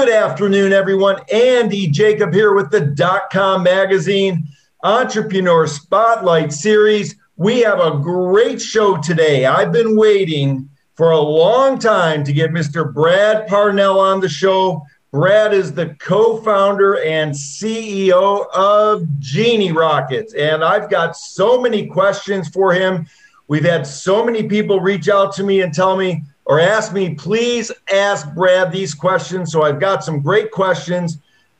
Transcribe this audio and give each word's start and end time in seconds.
Good 0.00 0.08
afternoon, 0.08 0.72
everyone. 0.72 1.20
Andy 1.30 1.86
Jacob 1.86 2.32
here 2.32 2.54
with 2.54 2.70
the 2.70 2.80
dot 2.80 3.28
com 3.30 3.62
Magazine 3.62 4.48
Entrepreneur 4.82 5.66
Spotlight 5.66 6.54
Series. 6.54 7.16
We 7.36 7.60
have 7.60 7.80
a 7.80 7.98
great 7.98 8.62
show 8.62 8.96
today. 8.96 9.44
I've 9.44 9.72
been 9.72 9.98
waiting 9.98 10.70
for 10.94 11.10
a 11.10 11.20
long 11.20 11.78
time 11.78 12.24
to 12.24 12.32
get 12.32 12.50
Mr. 12.50 12.90
Brad 12.90 13.46
Parnell 13.46 14.00
on 14.00 14.20
the 14.20 14.28
show. 14.30 14.80
Brad 15.12 15.52
is 15.52 15.74
the 15.74 15.94
co 15.96 16.38
founder 16.38 17.04
and 17.04 17.32
CEO 17.32 18.46
of 18.54 19.06
Genie 19.18 19.72
Rockets. 19.72 20.32
And 20.32 20.64
I've 20.64 20.88
got 20.88 21.14
so 21.14 21.60
many 21.60 21.86
questions 21.86 22.48
for 22.48 22.72
him. 22.72 23.06
We've 23.48 23.66
had 23.66 23.86
so 23.86 24.24
many 24.24 24.44
people 24.44 24.80
reach 24.80 25.10
out 25.10 25.34
to 25.34 25.44
me 25.44 25.60
and 25.60 25.74
tell 25.74 25.94
me, 25.94 26.22
or 26.50 26.58
ask 26.58 26.92
me, 26.92 27.14
please 27.14 27.70
ask 27.92 28.34
Brad 28.34 28.72
these 28.72 28.92
questions. 28.92 29.52
So 29.52 29.62
I've 29.62 29.78
got 29.78 30.02
some 30.02 30.20
great 30.20 30.50
questions. 30.50 31.18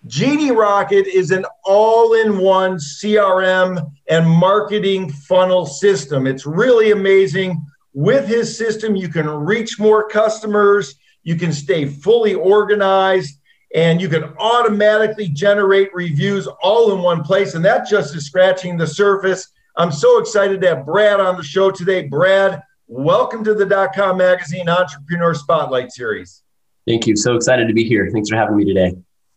Genie 0.08 0.50
Rocket 0.50 1.06
is 1.06 1.30
an 1.30 1.46
all 1.64 2.14
in 2.14 2.38
one 2.38 2.76
CRM 2.76 3.88
and 4.08 4.28
marketing 4.28 5.12
funnel 5.12 5.64
system. 5.64 6.26
It's 6.26 6.44
really 6.44 6.90
amazing. 6.90 7.64
With 7.94 8.26
his 8.26 8.58
system, 8.58 8.96
you 8.96 9.08
can 9.08 9.28
reach 9.28 9.78
more 9.78 10.08
customers, 10.08 10.96
you 11.22 11.36
can 11.36 11.52
stay 11.52 11.86
fully 11.86 12.34
organized, 12.34 13.38
and 13.72 14.00
you 14.00 14.08
can 14.08 14.24
automatically 14.40 15.28
generate 15.28 15.94
reviews 15.94 16.48
all 16.64 16.92
in 16.96 17.00
one 17.00 17.22
place. 17.22 17.54
And 17.54 17.64
that 17.64 17.88
just 17.88 18.16
is 18.16 18.26
scratching 18.26 18.76
the 18.76 18.88
surface. 18.88 19.52
I'm 19.76 19.92
so 19.92 20.18
excited 20.18 20.60
to 20.62 20.74
have 20.74 20.84
Brad 20.84 21.20
on 21.20 21.36
the 21.36 21.44
show 21.44 21.70
today. 21.70 22.08
Brad, 22.08 22.60
Welcome 22.92 23.44
to 23.44 23.54
the 23.54 23.64
dot 23.64 23.94
com 23.94 24.16
Magazine 24.16 24.68
Entrepreneur 24.68 25.32
Spotlight 25.32 25.92
Series. 25.92 26.42
Thank 26.88 27.06
you. 27.06 27.14
So 27.14 27.36
excited 27.36 27.68
to 27.68 27.72
be 27.72 27.84
here. 27.84 28.10
Thanks 28.12 28.28
for 28.28 28.34
having 28.34 28.56
me 28.56 28.64
today. 28.64 28.96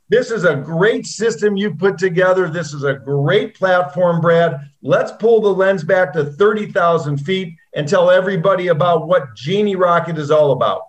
This 0.10 0.32
is 0.32 0.44
a 0.44 0.56
great 0.56 1.06
system 1.06 1.56
you 1.56 1.76
put 1.76 2.00
together. 2.00 2.50
This 2.50 2.74
is 2.74 2.84
a 2.84 2.96
great 2.96 3.54
platform, 3.54 4.22
Brad. 4.22 4.60
Let's 4.82 5.12
pull 5.12 5.40
the 5.40 5.54
lens 5.54 5.84
back 5.84 6.14
to 6.14 6.26
30,000 6.26 7.18
feet 7.18 7.54
and 7.76 7.88
tell 7.88 8.10
everybody 8.10 8.70
about 8.70 9.08
what 9.08 9.36
Genie 9.36 9.76
Rocket 9.76 10.18
is 10.18 10.32
all 10.32 10.54
about. 10.54 10.88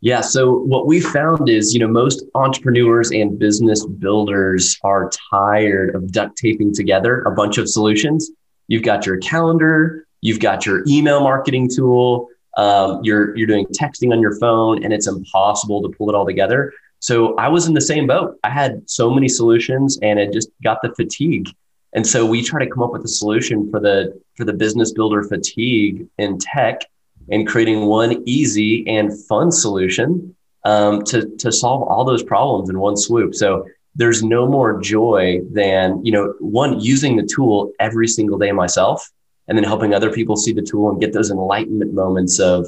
Yeah. 0.00 0.20
So 0.20 0.58
what 0.58 0.88
we 0.88 1.00
found 1.00 1.48
is, 1.48 1.72
you 1.74 1.78
know, 1.78 1.86
most 1.86 2.24
entrepreneurs 2.34 3.12
and 3.12 3.38
business 3.38 3.86
builders 3.86 4.76
are 4.82 5.12
tired 5.30 5.94
of 5.94 6.10
duct 6.10 6.36
taping 6.38 6.74
together 6.74 7.22
a 7.22 7.30
bunch 7.30 7.56
of 7.56 7.68
solutions. 7.68 8.32
You've 8.66 8.82
got 8.82 9.06
your 9.06 9.18
calendar, 9.18 10.07
You've 10.20 10.40
got 10.40 10.66
your 10.66 10.82
email 10.86 11.20
marketing 11.20 11.68
tool. 11.74 12.28
Um, 12.56 13.00
you're 13.04 13.36
you're 13.36 13.46
doing 13.46 13.66
texting 13.66 14.12
on 14.12 14.20
your 14.20 14.36
phone, 14.38 14.82
and 14.82 14.92
it's 14.92 15.06
impossible 15.06 15.82
to 15.82 15.88
pull 15.96 16.08
it 16.08 16.14
all 16.14 16.26
together. 16.26 16.72
So 17.00 17.36
I 17.36 17.48
was 17.48 17.68
in 17.68 17.74
the 17.74 17.80
same 17.80 18.06
boat. 18.06 18.38
I 18.42 18.50
had 18.50 18.88
so 18.90 19.10
many 19.10 19.28
solutions, 19.28 19.98
and 20.02 20.18
it 20.18 20.32
just 20.32 20.50
got 20.64 20.82
the 20.82 20.92
fatigue. 20.94 21.48
And 21.92 22.06
so 22.06 22.26
we 22.26 22.42
try 22.42 22.64
to 22.64 22.70
come 22.70 22.82
up 22.82 22.92
with 22.92 23.04
a 23.04 23.08
solution 23.08 23.70
for 23.70 23.80
the 23.80 24.20
for 24.36 24.44
the 24.44 24.52
business 24.52 24.92
builder 24.92 25.22
fatigue 25.22 26.06
in 26.18 26.38
tech, 26.38 26.82
and 27.30 27.46
creating 27.46 27.86
one 27.86 28.22
easy 28.26 28.86
and 28.88 29.12
fun 29.26 29.52
solution 29.52 30.34
um, 30.64 31.04
to 31.04 31.28
to 31.36 31.52
solve 31.52 31.82
all 31.82 32.04
those 32.04 32.22
problems 32.24 32.68
in 32.68 32.78
one 32.80 32.96
swoop. 32.96 33.34
So 33.34 33.66
there's 33.94 34.22
no 34.22 34.46
more 34.46 34.80
joy 34.80 35.40
than 35.52 36.04
you 36.04 36.10
know 36.10 36.34
one 36.40 36.80
using 36.80 37.16
the 37.16 37.22
tool 37.22 37.72
every 37.78 38.08
single 38.08 38.38
day 38.38 38.50
myself 38.50 39.10
and 39.48 39.56
then 39.56 39.64
helping 39.64 39.94
other 39.94 40.12
people 40.12 40.36
see 40.36 40.52
the 40.52 40.62
tool 40.62 40.90
and 40.90 41.00
get 41.00 41.12
those 41.12 41.30
enlightenment 41.30 41.94
moments 41.94 42.38
of 42.38 42.66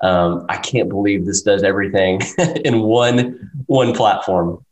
um, 0.00 0.46
I 0.48 0.56
can't 0.56 0.88
believe 0.88 1.24
this 1.24 1.42
does 1.42 1.62
everything 1.62 2.20
in 2.64 2.80
one 2.80 3.50
one 3.66 3.94
platform. 3.94 4.64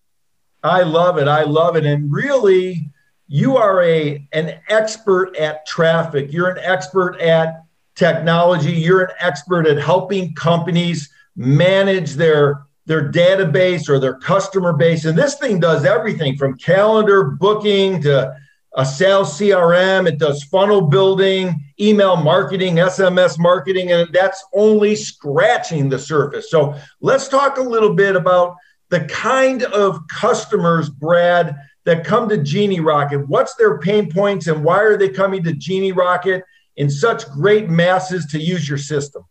I 0.63 0.83
love 0.83 1.19
it. 1.19 1.29
I 1.29 1.45
love 1.45 1.77
it. 1.77 1.87
And 1.87 2.13
really, 2.13 2.91
you 3.29 3.57
are 3.57 3.83
a 3.83 4.27
an 4.33 4.59
expert 4.69 5.37
at 5.37 5.67
traffic. 5.67 6.33
You're 6.33 6.51
an 6.51 6.59
expert 6.59 7.21
at 7.21 7.63
technology. 7.95 8.73
You're 8.73 9.05
an 9.05 9.15
expert 9.21 9.67
at 9.67 9.79
helping 9.79 10.35
companies 10.35 11.09
manage 11.37 12.15
their 12.15 12.65
their 12.87 13.13
database 13.13 13.89
or 13.89 14.01
their 14.01 14.15
customer 14.15 14.73
base. 14.73 15.05
And 15.05 15.17
this 15.17 15.37
thing 15.37 15.61
does 15.61 15.85
everything 15.85 16.37
from 16.37 16.59
calendar 16.59 17.23
booking 17.23 18.03
to 18.03 18.35
a 18.77 18.85
sales 18.85 19.37
CRM, 19.39 20.07
it 20.07 20.19
does 20.19 20.45
funnel 20.45 20.83
building, 20.83 21.61
email 21.81 22.17
marketing, 22.17 22.77
SMS 22.77 23.39
marketing, 23.39 23.91
and 23.91 24.09
that's 24.13 24.45
only 24.55 24.95
scratching 24.95 25.89
the 25.89 25.99
surface. 25.99 26.51
So 26.51 26.77
let's 27.01 27.29
talk 27.29 27.59
a 27.59 27.63
little 27.63 27.95
bit 27.95 28.15
about 28.15 28.57
the 28.91 29.05
kind 29.07 29.65
of 29.65 30.07
customers, 30.09 30.89
Brad, 30.89 31.57
that 31.85 32.05
come 32.05 32.29
to 32.29 32.39
Genie 32.39 32.81
Rocket. 32.81 33.29
What's 33.29 33.55
their 33.55 33.79
pain 33.79 34.11
points 34.11 34.47
and 34.47 34.63
why 34.63 34.81
are 34.81 34.97
they 34.97 35.09
coming 35.09 35.43
to 35.45 35.53
Genie 35.53 35.93
Rocket 35.93 36.45
in 36.77 36.91
such 36.91 37.29
great 37.31 37.69
masses 37.69 38.27
to 38.27 38.39
use 38.39 38.69
your 38.69 38.79
system? 38.79 39.25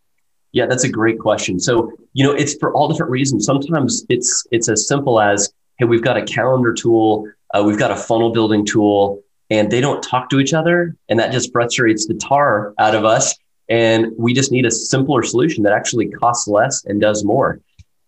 Yeah, 0.51 0.65
that's 0.65 0.83
a 0.83 0.89
great 0.89 1.19
question. 1.19 1.59
So, 1.59 1.91
you 2.13 2.25
know, 2.25 2.33
it's 2.33 2.55
for 2.55 2.73
all 2.73 2.87
different 2.87 3.11
reasons. 3.11 3.45
Sometimes 3.45 4.03
it's 4.09 4.45
it's 4.51 4.67
as 4.67 4.87
simple 4.87 5.21
as, 5.21 5.53
hey, 5.77 5.85
we've 5.85 6.03
got 6.03 6.17
a 6.17 6.23
calendar 6.23 6.73
tool, 6.73 7.27
uh, 7.53 7.63
we've 7.63 7.77
got 7.77 7.91
a 7.91 7.95
funnel 7.95 8.31
building 8.31 8.65
tool, 8.65 9.21
and 9.49 9.71
they 9.71 9.81
don't 9.81 10.03
talk 10.03 10.29
to 10.29 10.39
each 10.39 10.53
other. 10.53 10.95
And 11.09 11.19
that 11.19 11.31
just 11.31 11.51
frustrates 11.51 12.07
the 12.07 12.13
tar 12.15 12.73
out 12.79 12.95
of 12.95 13.05
us. 13.05 13.35
And 13.67 14.07
we 14.17 14.33
just 14.33 14.51
need 14.51 14.65
a 14.65 14.71
simpler 14.71 15.23
solution 15.23 15.63
that 15.63 15.73
actually 15.73 16.09
costs 16.09 16.47
less 16.47 16.85
and 16.85 16.99
does 16.99 17.23
more. 17.23 17.59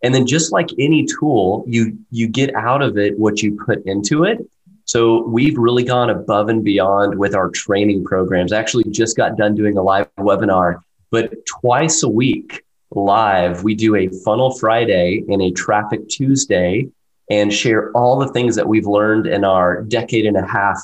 And 0.04 0.16
then 0.16 0.26
just 0.26 0.52
like 0.52 0.70
any 0.80 1.06
tool, 1.06 1.64
you 1.68 1.98
you 2.10 2.28
get 2.28 2.56
out 2.56 2.82
of 2.82 2.98
it 2.98 3.18
what 3.20 3.44
you 3.44 3.60
put 3.64 3.86
into 3.86 4.24
it. 4.24 4.40
So 4.86 5.26
we've 5.28 5.58
really 5.58 5.84
gone 5.84 6.10
above 6.10 6.50
and 6.50 6.64
beyond 6.64 7.18
with 7.18 7.36
our 7.36 7.50
training 7.50 8.04
programs. 8.04 8.52
I 8.52 8.60
actually 8.60 8.86
just 8.86 9.16
got 9.16 9.38
done 9.38 9.56
doing 9.56 9.78
a 9.78 9.84
live 9.84 10.10
webinar, 10.18 10.82
but 11.12 11.34
twice 11.46 12.02
a 12.02 12.10
week 12.10 12.64
live, 12.90 13.64
we 13.64 13.76
do 13.76 13.96
a 13.96 14.10
funnel 14.26 14.52
Friday 14.58 15.24
and 15.30 15.42
a 15.42 15.52
traffic 15.52 16.10
Tuesday 16.10 16.90
and 17.30 17.54
share 17.54 17.92
all 17.92 18.20
the 18.20 18.28
things 18.30 18.56
that 18.56 18.68
we've 18.68 18.88
learned 18.88 19.28
in 19.28 19.46
our 19.46 19.84
decade 19.84 20.26
and 20.26 20.36
a 20.36 20.46
half 20.46 20.78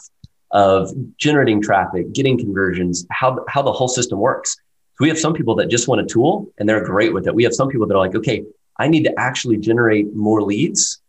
of 0.51 0.89
generating 1.17 1.61
traffic, 1.61 2.11
getting 2.13 2.37
conversions, 2.37 3.05
how, 3.11 3.43
how 3.47 3.61
the 3.61 3.71
whole 3.71 3.87
system 3.87 4.19
works. 4.19 4.55
So 4.97 5.03
we 5.03 5.09
have 5.09 5.19
some 5.19 5.33
people 5.33 5.55
that 5.55 5.69
just 5.69 5.87
want 5.87 6.01
a 6.01 6.05
tool 6.05 6.51
and 6.57 6.67
they're 6.67 6.83
great 6.83 7.13
with 7.13 7.27
it. 7.27 7.35
We 7.35 7.43
have 7.43 7.53
some 7.53 7.69
people 7.69 7.87
that 7.87 7.93
are 7.93 7.99
like, 7.99 8.15
okay, 8.15 8.43
I 8.77 8.87
need 8.87 9.03
to 9.03 9.19
actually 9.19 9.57
generate 9.57 10.15
more 10.15 10.41
leads 10.41 11.01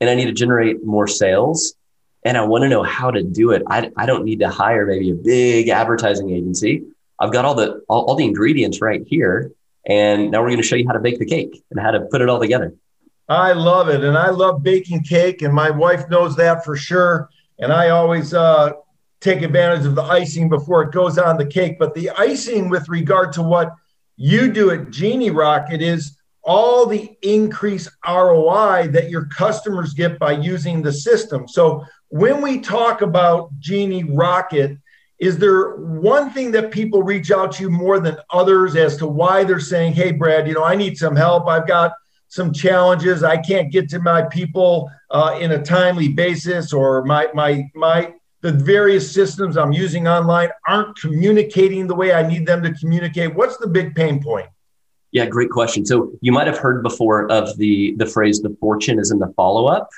and 0.00 0.10
I 0.10 0.14
need 0.14 0.26
to 0.26 0.32
generate 0.32 0.84
more 0.84 1.06
sales. 1.06 1.74
And 2.24 2.36
I 2.36 2.42
want 2.44 2.62
to 2.62 2.68
know 2.68 2.82
how 2.82 3.10
to 3.10 3.22
do 3.22 3.52
it. 3.52 3.62
I, 3.66 3.90
I 3.96 4.04
don't 4.04 4.24
need 4.24 4.40
to 4.40 4.50
hire 4.50 4.84
maybe 4.84 5.10
a 5.10 5.14
big 5.14 5.68
advertising 5.68 6.30
agency. 6.30 6.84
I've 7.18 7.32
got 7.32 7.44
all 7.44 7.54
the 7.54 7.82
all, 7.88 8.06
all 8.06 8.14
the 8.14 8.24
ingredients 8.24 8.82
right 8.82 9.02
here. 9.06 9.52
And 9.86 10.30
now 10.30 10.42
we're 10.42 10.48
going 10.48 10.60
to 10.60 10.66
show 10.66 10.76
you 10.76 10.86
how 10.86 10.92
to 10.92 11.00
bake 11.00 11.18
the 11.18 11.24
cake 11.24 11.62
and 11.70 11.80
how 11.80 11.92
to 11.92 12.00
put 12.00 12.20
it 12.20 12.28
all 12.28 12.40
together. 12.40 12.74
I 13.28 13.52
love 13.52 13.88
it. 13.88 14.04
And 14.04 14.18
I 14.18 14.30
love 14.30 14.62
baking 14.62 15.04
cake. 15.04 15.40
And 15.40 15.54
my 15.54 15.70
wife 15.70 16.10
knows 16.10 16.36
that 16.36 16.64
for 16.64 16.76
sure 16.76 17.30
and 17.60 17.72
I 17.72 17.90
always 17.90 18.34
uh, 18.34 18.72
take 19.20 19.42
advantage 19.42 19.86
of 19.86 19.94
the 19.94 20.02
icing 20.02 20.48
before 20.48 20.82
it 20.82 20.92
goes 20.92 21.18
on 21.18 21.36
the 21.36 21.46
cake. 21.46 21.78
But 21.78 21.94
the 21.94 22.10
icing, 22.10 22.68
with 22.70 22.88
regard 22.88 23.32
to 23.34 23.42
what 23.42 23.72
you 24.16 24.50
do 24.52 24.70
at 24.70 24.90
Genie 24.90 25.30
Rocket, 25.30 25.82
is 25.82 26.16
all 26.42 26.86
the 26.86 27.16
increased 27.22 27.90
ROI 28.06 28.88
that 28.92 29.10
your 29.10 29.26
customers 29.26 29.92
get 29.92 30.18
by 30.18 30.32
using 30.32 30.80
the 30.80 30.92
system. 30.92 31.46
So 31.46 31.84
when 32.08 32.40
we 32.40 32.60
talk 32.60 33.02
about 33.02 33.50
Genie 33.58 34.04
Rocket, 34.04 34.78
is 35.18 35.36
there 35.36 35.76
one 35.76 36.30
thing 36.30 36.50
that 36.52 36.70
people 36.70 37.02
reach 37.02 37.30
out 37.30 37.52
to 37.52 37.64
you 37.64 37.70
more 37.70 38.00
than 38.00 38.16
others 38.30 38.74
as 38.74 38.96
to 38.96 39.06
why 39.06 39.44
they're 39.44 39.60
saying, 39.60 39.92
hey, 39.92 40.12
Brad, 40.12 40.48
you 40.48 40.54
know, 40.54 40.64
I 40.64 40.74
need 40.74 40.96
some 40.96 41.14
help. 41.14 41.46
I've 41.46 41.68
got 41.68 41.92
some 42.30 42.52
challenges. 42.52 43.22
I 43.22 43.36
can't 43.36 43.70
get 43.70 43.88
to 43.90 43.98
my 43.98 44.22
people 44.22 44.90
uh, 45.10 45.36
in 45.40 45.52
a 45.52 45.62
timely 45.62 46.08
basis, 46.08 46.72
or 46.72 47.04
my 47.04 47.28
my 47.34 47.68
my 47.74 48.14
the 48.40 48.52
various 48.52 49.12
systems 49.12 49.58
I'm 49.58 49.72
using 49.72 50.08
online 50.08 50.48
aren't 50.66 50.96
communicating 50.96 51.86
the 51.86 51.94
way 51.94 52.14
I 52.14 52.26
need 52.26 52.46
them 52.46 52.62
to 52.62 52.72
communicate. 52.72 53.34
What's 53.34 53.58
the 53.58 53.66
big 53.66 53.94
pain 53.94 54.22
point? 54.22 54.48
Yeah, 55.12 55.26
great 55.26 55.50
question. 55.50 55.84
So 55.84 56.12
you 56.22 56.32
might 56.32 56.46
have 56.46 56.56
heard 56.56 56.82
before 56.82 57.30
of 57.30 57.56
the 57.58 57.94
the 57.98 58.06
phrase 58.06 58.40
"the 58.40 58.56
fortune 58.60 58.98
is 58.98 59.10
in 59.10 59.18
the 59.18 59.32
follow 59.36 59.66
up," 59.66 59.90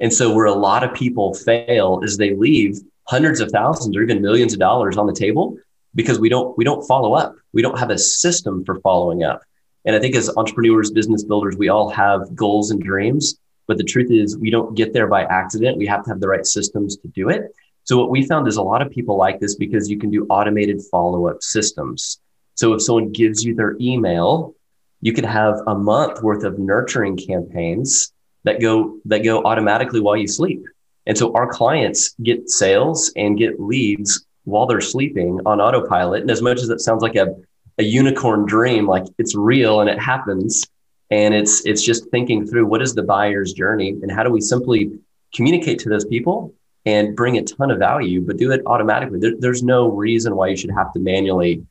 and 0.00 0.12
so 0.12 0.34
where 0.34 0.46
a 0.46 0.54
lot 0.54 0.82
of 0.82 0.92
people 0.92 1.32
fail 1.32 2.00
is 2.02 2.16
they 2.16 2.34
leave 2.34 2.80
hundreds 3.04 3.40
of 3.40 3.50
thousands 3.50 3.96
or 3.96 4.02
even 4.02 4.20
millions 4.20 4.52
of 4.52 4.58
dollars 4.58 4.96
on 4.96 5.06
the 5.06 5.12
table 5.12 5.56
because 5.94 6.18
we 6.18 6.28
don't 6.28 6.58
we 6.58 6.64
don't 6.64 6.84
follow 6.88 7.14
up. 7.14 7.36
We 7.52 7.62
don't 7.62 7.78
have 7.78 7.90
a 7.90 7.98
system 7.98 8.64
for 8.64 8.80
following 8.80 9.22
up. 9.22 9.42
And 9.84 9.96
I 9.96 9.98
think 9.98 10.14
as 10.14 10.30
entrepreneurs, 10.36 10.90
business 10.90 11.24
builders, 11.24 11.56
we 11.56 11.68
all 11.68 11.90
have 11.90 12.34
goals 12.34 12.70
and 12.70 12.80
dreams. 12.80 13.38
But 13.66 13.78
the 13.78 13.84
truth 13.84 14.10
is, 14.10 14.36
we 14.36 14.50
don't 14.50 14.74
get 14.74 14.92
there 14.92 15.06
by 15.06 15.24
accident. 15.24 15.78
We 15.78 15.86
have 15.86 16.04
to 16.04 16.10
have 16.10 16.20
the 16.20 16.28
right 16.28 16.46
systems 16.46 16.96
to 16.98 17.08
do 17.08 17.28
it. 17.28 17.54
So, 17.84 17.96
what 17.96 18.10
we 18.10 18.26
found 18.26 18.46
is 18.48 18.56
a 18.56 18.62
lot 18.62 18.82
of 18.82 18.90
people 18.90 19.16
like 19.16 19.40
this 19.40 19.56
because 19.56 19.90
you 19.90 19.98
can 19.98 20.10
do 20.10 20.26
automated 20.26 20.80
follow 20.90 21.28
up 21.28 21.42
systems. 21.42 22.20
So, 22.54 22.74
if 22.74 22.82
someone 22.82 23.12
gives 23.12 23.44
you 23.44 23.54
their 23.54 23.76
email, 23.80 24.54
you 25.00 25.12
could 25.12 25.24
have 25.24 25.60
a 25.66 25.74
month 25.74 26.22
worth 26.22 26.44
of 26.44 26.58
nurturing 26.58 27.16
campaigns 27.16 28.12
that 28.44 28.60
go 28.60 28.98
that 29.04 29.24
go 29.24 29.42
automatically 29.44 30.00
while 30.00 30.16
you 30.16 30.26
sleep. 30.26 30.64
And 31.06 31.18
so 31.18 31.32
our 31.34 31.48
clients 31.48 32.14
get 32.22 32.48
sales 32.48 33.12
and 33.16 33.36
get 33.36 33.60
leads 33.60 34.24
while 34.44 34.66
they're 34.66 34.80
sleeping 34.80 35.40
on 35.46 35.60
autopilot. 35.60 36.22
And 36.22 36.30
as 36.30 36.42
much 36.42 36.60
as 36.60 36.68
it 36.68 36.80
sounds 36.80 37.02
like 37.02 37.16
a 37.16 37.34
a 37.78 37.82
unicorn 37.82 38.46
dream 38.46 38.86
like 38.86 39.04
it's 39.18 39.34
real 39.34 39.80
and 39.80 39.88
it 39.88 39.98
happens. 39.98 40.64
And 41.10 41.34
it's 41.34 41.64
it's 41.66 41.82
just 41.82 42.10
thinking 42.10 42.46
through 42.46 42.66
what 42.66 42.82
is 42.82 42.94
the 42.94 43.02
buyer's 43.02 43.52
journey 43.52 43.90
and 43.90 44.10
how 44.10 44.22
do 44.22 44.30
we 44.30 44.40
simply 44.40 44.90
communicate 45.34 45.78
to 45.80 45.88
those 45.88 46.04
people 46.04 46.54
and 46.84 47.14
bring 47.14 47.38
a 47.38 47.42
ton 47.42 47.70
of 47.70 47.78
value 47.78 48.20
but 48.20 48.38
do 48.38 48.50
it 48.50 48.62
automatically. 48.66 49.18
There, 49.18 49.34
there's 49.38 49.62
no 49.62 49.88
reason 49.88 50.36
why 50.36 50.48
you 50.48 50.56
should 50.56 50.70
have 50.70 50.92
to 50.94 51.00
manually 51.00 51.66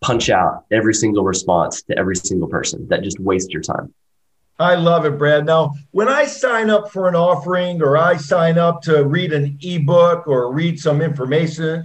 punch 0.00 0.30
out 0.30 0.64
every 0.70 0.94
single 0.94 1.24
response 1.24 1.82
to 1.82 1.98
every 1.98 2.16
single 2.16 2.48
person. 2.48 2.86
That 2.88 3.02
just 3.02 3.20
waste 3.20 3.50
your 3.50 3.62
time. 3.62 3.92
I 4.60 4.74
love 4.74 5.04
it, 5.04 5.18
Brad. 5.18 5.46
Now, 5.46 5.74
when 5.92 6.08
I 6.08 6.24
sign 6.24 6.68
up 6.68 6.90
for 6.90 7.08
an 7.08 7.14
offering 7.14 7.80
or 7.80 7.96
I 7.96 8.16
sign 8.16 8.58
up 8.58 8.82
to 8.82 9.04
read 9.04 9.32
an 9.32 9.56
ebook 9.62 10.26
or 10.26 10.52
read 10.52 10.80
some 10.80 11.00
information, 11.00 11.84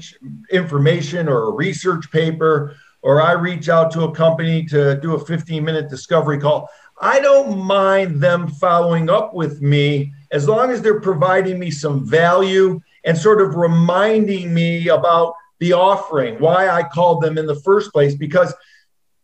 information 0.51 1.30
or 1.30 1.44
a 1.44 1.51
research 1.51 2.09
paper 2.12 2.75
or 3.03 3.21
I 3.21 3.33
reach 3.33 3.69
out 3.69 3.91
to 3.91 4.03
a 4.03 4.15
company 4.15 4.65
to 4.67 5.00
do 5.00 5.13
a 5.13 5.23
15 5.23 5.63
minute 5.63 5.89
discovery 5.89 6.39
call, 6.39 6.69
I 7.01 7.19
don't 7.19 7.59
mind 7.59 8.21
them 8.21 8.47
following 8.47 9.09
up 9.09 9.33
with 9.33 9.61
me 9.61 10.13
as 10.31 10.47
long 10.47 10.71
as 10.71 10.81
they're 10.81 11.01
providing 11.01 11.59
me 11.59 11.69
some 11.69 12.07
value 12.07 12.79
and 13.03 13.17
sort 13.17 13.41
of 13.41 13.55
reminding 13.55 14.53
me 14.53 14.88
about 14.88 15.33
the 15.59 15.73
offering, 15.73 16.39
why 16.39 16.69
I 16.69 16.83
called 16.83 17.21
them 17.21 17.38
in 17.38 17.45
the 17.45 17.55
first 17.55 17.91
place. 17.91 18.15
Because 18.15 18.53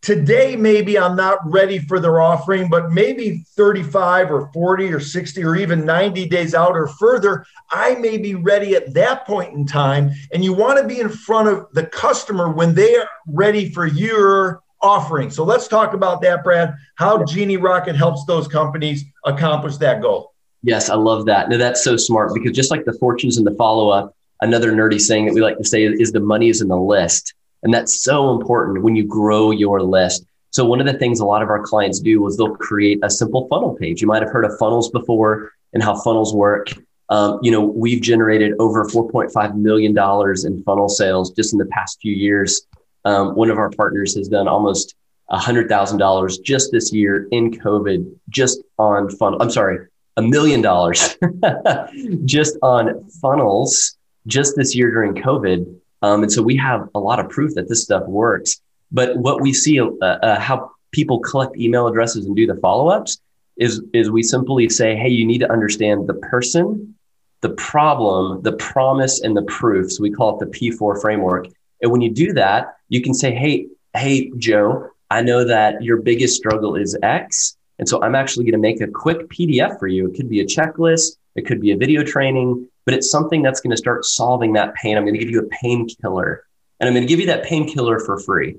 today 0.01 0.55
maybe 0.55 0.97
i'm 0.97 1.15
not 1.15 1.37
ready 1.45 1.77
for 1.77 1.99
their 1.99 2.21
offering 2.21 2.69
but 2.69 2.91
maybe 2.91 3.43
35 3.55 4.31
or 4.31 4.49
40 4.53 4.93
or 4.93 4.99
60 4.99 5.43
or 5.43 5.55
even 5.55 5.85
90 5.85 6.27
days 6.29 6.55
out 6.55 6.75
or 6.75 6.87
further 6.87 7.45
i 7.71 7.95
may 7.95 8.17
be 8.17 8.35
ready 8.35 8.75
at 8.75 8.93
that 8.93 9.25
point 9.25 9.53
in 9.53 9.65
time. 9.65 10.11
And 10.33 10.43
you 10.43 10.53
want 10.53 10.79
to 10.79 10.87
be 10.87 10.99
in 10.99 11.09
front 11.09 11.47
of 11.47 11.67
the 11.73 11.85
customer 11.85 12.51
when 12.51 12.73
they 12.73 12.95
are 12.95 13.07
ready 13.27 13.69
for 13.69 13.85
your 13.85 14.61
offering. 14.81 15.29
So 15.29 15.43
let's 15.43 15.67
talk 15.67 15.93
about 15.93 16.21
that 16.21 16.43
brad 16.43 16.73
how 16.95 17.23
genie 17.25 17.57
rocket 17.57 17.95
helps 17.95 18.25
those 18.25 18.47
companies 18.47 19.03
accomplish 19.25 19.77
that 19.77 20.01
goal. 20.01 20.33
Yes 20.63 20.89
i 20.89 20.95
love 20.95 21.25
that. 21.25 21.49
No 21.49 21.57
that's 21.57 21.83
so 21.83 21.97
smart 21.97 22.31
because 22.33 22.55
just 22.55 22.71
like 22.71 22.85
the 22.85 22.93
fortunes 22.93 23.37
and 23.37 23.45
the 23.45 23.55
follow-up 23.55 24.15
another 24.41 24.71
nerdy 24.71 24.99
saying 24.99 25.25
that 25.25 25.33
we 25.33 25.41
like 25.41 25.57
to 25.57 25.65
say 25.65 25.83
is 25.83 26.11
the 26.11 26.19
money 26.19 26.49
is 26.49 26.61
in 26.61 26.69
the 26.69 26.77
list 26.77 27.33
and 27.63 27.73
that's 27.73 28.01
so 28.01 28.31
important 28.31 28.83
when 28.83 28.95
you 28.95 29.06
grow 29.06 29.51
your 29.51 29.81
list. 29.81 30.25
So 30.51 30.65
one 30.65 30.79
of 30.79 30.88
the 30.88 30.94
things 30.94 31.19
a 31.19 31.25
lot 31.25 31.44
of 31.44 31.50
our 31.50 31.61
clients 31.61 32.00
do 32.00 32.25
is 32.25 32.38
they'll 32.38 32.56
create 32.56 33.00
a 33.03 33.09
simple 33.09 33.47
funnel 33.47 33.75
page. 33.75 34.01
You 34.01 34.07
might 34.07 34.23
have 34.23 34.31
heard 34.31 34.45
of 34.45 34.57
funnels 34.57 34.89
before 34.89 35.51
and 35.73 35.83
how 35.83 36.00
funnels 36.01 36.33
work. 36.33 36.69
Um, 37.09 37.39
you 37.41 37.51
know, 37.51 37.61
we've 37.61 38.01
generated 38.01 38.53
over 38.59 38.85
$4.5 38.85 39.56
million 39.56 39.97
in 39.97 40.63
funnel 40.63 40.89
sales 40.89 41.31
just 41.31 41.53
in 41.53 41.59
the 41.59 41.65
past 41.65 42.00
few 42.01 42.13
years. 42.13 42.61
Um, 43.06 43.35
one 43.35 43.50
of 43.50 43.57
our 43.57 43.69
partners 43.69 44.15
has 44.15 44.27
done 44.27 44.47
almost 44.47 44.95
$100,000 45.31 46.44
just 46.44 46.71
this 46.71 46.91
year 46.91 47.27
in 47.31 47.51
COVID, 47.51 48.11
just 48.29 48.61
on 48.77 49.09
funnel. 49.09 49.41
I'm 49.41 49.50
sorry, 49.50 49.88
a 50.17 50.21
million 50.21 50.61
dollars 50.61 51.17
just 52.25 52.57
on 52.61 53.07
funnels 53.21 53.97
just 54.27 54.56
this 54.56 54.75
year 54.75 54.91
during 54.91 55.13
COVID. 55.15 55.79
Um, 56.01 56.23
and 56.23 56.31
so 56.31 56.41
we 56.41 56.55
have 56.57 56.87
a 56.95 56.99
lot 56.99 57.19
of 57.19 57.29
proof 57.29 57.55
that 57.55 57.67
this 57.67 57.83
stuff 57.83 58.07
works. 58.07 58.61
But 58.91 59.17
what 59.17 59.41
we 59.41 59.53
see, 59.53 59.79
uh, 59.79 59.85
uh, 60.01 60.39
how 60.39 60.71
people 60.91 61.19
collect 61.19 61.57
email 61.57 61.87
addresses 61.87 62.25
and 62.25 62.35
do 62.35 62.47
the 62.47 62.55
follow 62.55 62.89
ups 62.89 63.19
is, 63.57 63.81
is 63.93 64.09
we 64.09 64.23
simply 64.23 64.69
say, 64.69 64.95
hey, 64.95 65.09
you 65.09 65.25
need 65.25 65.39
to 65.39 65.51
understand 65.51 66.07
the 66.07 66.13
person, 66.13 66.95
the 67.41 67.49
problem, 67.49 68.41
the 68.41 68.53
promise, 68.53 69.21
and 69.21 69.35
the 69.35 69.43
proof. 69.43 69.91
So 69.91 70.01
we 70.01 70.11
call 70.11 70.39
it 70.39 70.51
the 70.51 70.71
P4 70.71 71.01
framework. 71.01 71.47
And 71.81 71.91
when 71.91 72.01
you 72.01 72.11
do 72.11 72.33
that, 72.33 72.75
you 72.87 73.01
can 73.01 73.13
say, 73.13 73.33
hey, 73.33 73.67
hey, 73.95 74.31
Joe, 74.37 74.89
I 75.09 75.21
know 75.21 75.43
that 75.43 75.83
your 75.83 75.97
biggest 75.97 76.35
struggle 76.35 76.75
is 76.75 76.97
X. 77.03 77.57
And 77.79 77.87
so 77.87 78.01
I'm 78.01 78.15
actually 78.15 78.45
going 78.45 78.53
to 78.53 78.59
make 78.59 78.81
a 78.81 78.87
quick 78.87 79.29
PDF 79.29 79.79
for 79.79 79.87
you. 79.87 80.07
It 80.07 80.15
could 80.15 80.29
be 80.29 80.41
a 80.41 80.45
checklist, 80.45 81.17
it 81.35 81.45
could 81.45 81.61
be 81.61 81.71
a 81.71 81.77
video 81.77 82.03
training, 82.03 82.69
but 82.85 82.93
it's 82.93 83.09
something 83.09 83.41
that's 83.41 83.59
going 83.59 83.71
to 83.71 83.77
start 83.77 84.05
solving 84.05 84.53
that 84.53 84.73
pain. 84.75 84.97
I'm 84.97 85.03
going 85.03 85.13
to 85.13 85.19
give 85.19 85.29
you 85.29 85.39
a 85.39 85.47
painkiller 85.47 86.45
and 86.79 86.87
I'm 86.87 86.93
going 86.93 87.05
to 87.05 87.07
give 87.07 87.19
you 87.19 87.27
that 87.27 87.43
painkiller 87.43 87.99
for 87.99 88.19
free. 88.19 88.55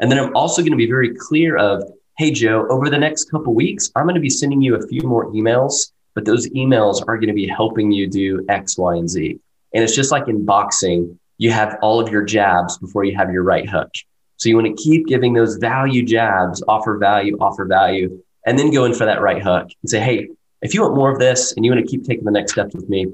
And 0.00 0.10
then 0.10 0.18
I'm 0.18 0.34
also 0.36 0.62
going 0.62 0.72
to 0.72 0.76
be 0.76 0.86
very 0.86 1.14
clear 1.14 1.56
of, 1.56 1.82
hey, 2.16 2.30
Joe, 2.30 2.66
over 2.70 2.88
the 2.88 2.98
next 2.98 3.30
couple 3.30 3.54
weeks, 3.54 3.90
I'm 3.96 4.04
going 4.04 4.14
to 4.14 4.20
be 4.20 4.30
sending 4.30 4.62
you 4.62 4.76
a 4.76 4.86
few 4.86 5.02
more 5.02 5.30
emails, 5.32 5.92
but 6.14 6.24
those 6.24 6.48
emails 6.50 7.02
are 7.08 7.16
going 7.16 7.28
to 7.28 7.34
be 7.34 7.48
helping 7.48 7.90
you 7.90 8.08
do 8.08 8.44
X, 8.48 8.78
Y, 8.78 8.96
and 8.96 9.08
Z. 9.08 9.38
And 9.74 9.84
it's 9.84 9.94
just 9.94 10.12
like 10.12 10.28
in 10.28 10.44
boxing, 10.44 11.18
you 11.38 11.50
have 11.50 11.78
all 11.82 12.00
of 12.00 12.10
your 12.10 12.24
jabs 12.24 12.78
before 12.78 13.04
you 13.04 13.16
have 13.16 13.32
your 13.32 13.42
right 13.42 13.68
hook. 13.68 13.90
So 14.36 14.48
you 14.48 14.56
want 14.56 14.68
to 14.68 14.82
keep 14.82 15.06
giving 15.06 15.32
those 15.32 15.56
value 15.56 16.04
jabs, 16.04 16.62
offer 16.68 16.96
value, 16.96 17.36
offer 17.40 17.64
value, 17.64 18.22
and 18.46 18.58
then 18.58 18.70
go 18.70 18.84
in 18.84 18.94
for 18.94 19.04
that 19.04 19.20
right 19.20 19.42
hook 19.42 19.68
and 19.82 19.90
say, 19.90 20.00
hey, 20.00 20.28
if 20.62 20.74
you 20.74 20.82
want 20.82 20.94
more 20.94 21.12
of 21.12 21.18
this 21.18 21.52
and 21.52 21.64
you 21.64 21.72
want 21.72 21.84
to 21.84 21.90
keep 21.90 22.04
taking 22.04 22.24
the 22.24 22.30
next 22.30 22.52
steps 22.52 22.74
with 22.74 22.88
me, 22.88 23.06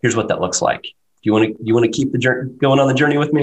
here's 0.00 0.16
what 0.16 0.28
that 0.28 0.40
looks 0.40 0.62
like. 0.62 0.82
Do 0.82 0.90
you 1.22 1.32
want 1.32 1.56
to 1.56 1.64
you 1.64 1.74
want 1.74 1.84
to 1.84 1.90
keep 1.90 2.12
the 2.12 2.18
journey 2.18 2.52
going 2.58 2.78
on 2.78 2.88
the 2.88 2.94
journey 2.94 3.18
with 3.18 3.32
me? 3.32 3.42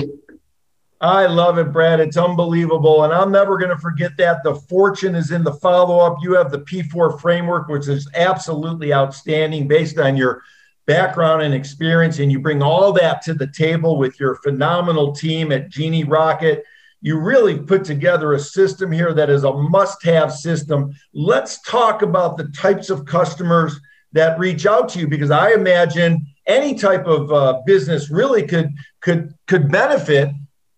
I 1.02 1.26
love 1.26 1.58
it, 1.58 1.74
Brad. 1.74 2.00
It's 2.00 2.18
unbelievable. 2.18 3.04
And 3.04 3.14
I'm 3.14 3.32
never 3.32 3.58
going 3.58 3.70
to 3.70 3.78
forget 3.78 4.16
that. 4.18 4.44
The 4.44 4.56
fortune 4.56 5.14
is 5.14 5.32
in 5.32 5.44
the 5.44 5.54
follow 5.54 6.00
up. 6.00 6.20
You 6.22 6.34
have 6.36 6.52
the 6.52 6.62
P4 6.62 7.20
framework, 7.20 7.68
which 7.68 7.88
is 7.90 8.10
absolutely 8.16 8.94
outstanding 8.94 9.68
based 9.68 10.00
on 10.00 10.16
your 10.16 10.42
background 10.86 11.42
and 11.42 11.54
experience. 11.54 12.20
And 12.20 12.32
you 12.32 12.40
bring 12.40 12.62
all 12.62 12.94
that 12.94 13.22
to 13.24 13.34
the 13.34 13.48
table 13.48 13.98
with 13.98 14.20
your 14.20 14.36
phenomenal 14.36 15.14
team 15.14 15.52
at 15.52 15.70
Genie 15.70 16.06
Rocket. 16.06 16.64
You 17.02 17.20
really 17.20 17.60
put 17.60 17.84
together 17.84 18.34
a 18.34 18.40
system 18.40 18.92
here 18.92 19.14
that 19.14 19.30
is 19.30 19.44
a 19.44 19.54
must 19.54 20.04
have 20.06 20.32
system. 20.32 20.94
Let's 21.14 21.62
talk 21.62 22.04
about 22.04 22.38
the 22.38 22.48
types 22.50 22.90
of 22.90 23.06
customers 23.06 23.80
that 24.14 24.40
reach 24.40 24.66
out 24.66 24.90
to 24.90 25.00
you 25.00 25.08
because 25.08 25.30
I 25.30 25.52
imagine 25.52 26.26
any 26.48 26.76
type 26.76 27.06
of 27.06 27.32
uh, 27.32 27.62
business 27.66 28.10
really 28.10 28.46
could 28.46 28.74
could 29.02 29.34
could 29.48 29.72
benefit 29.72 30.30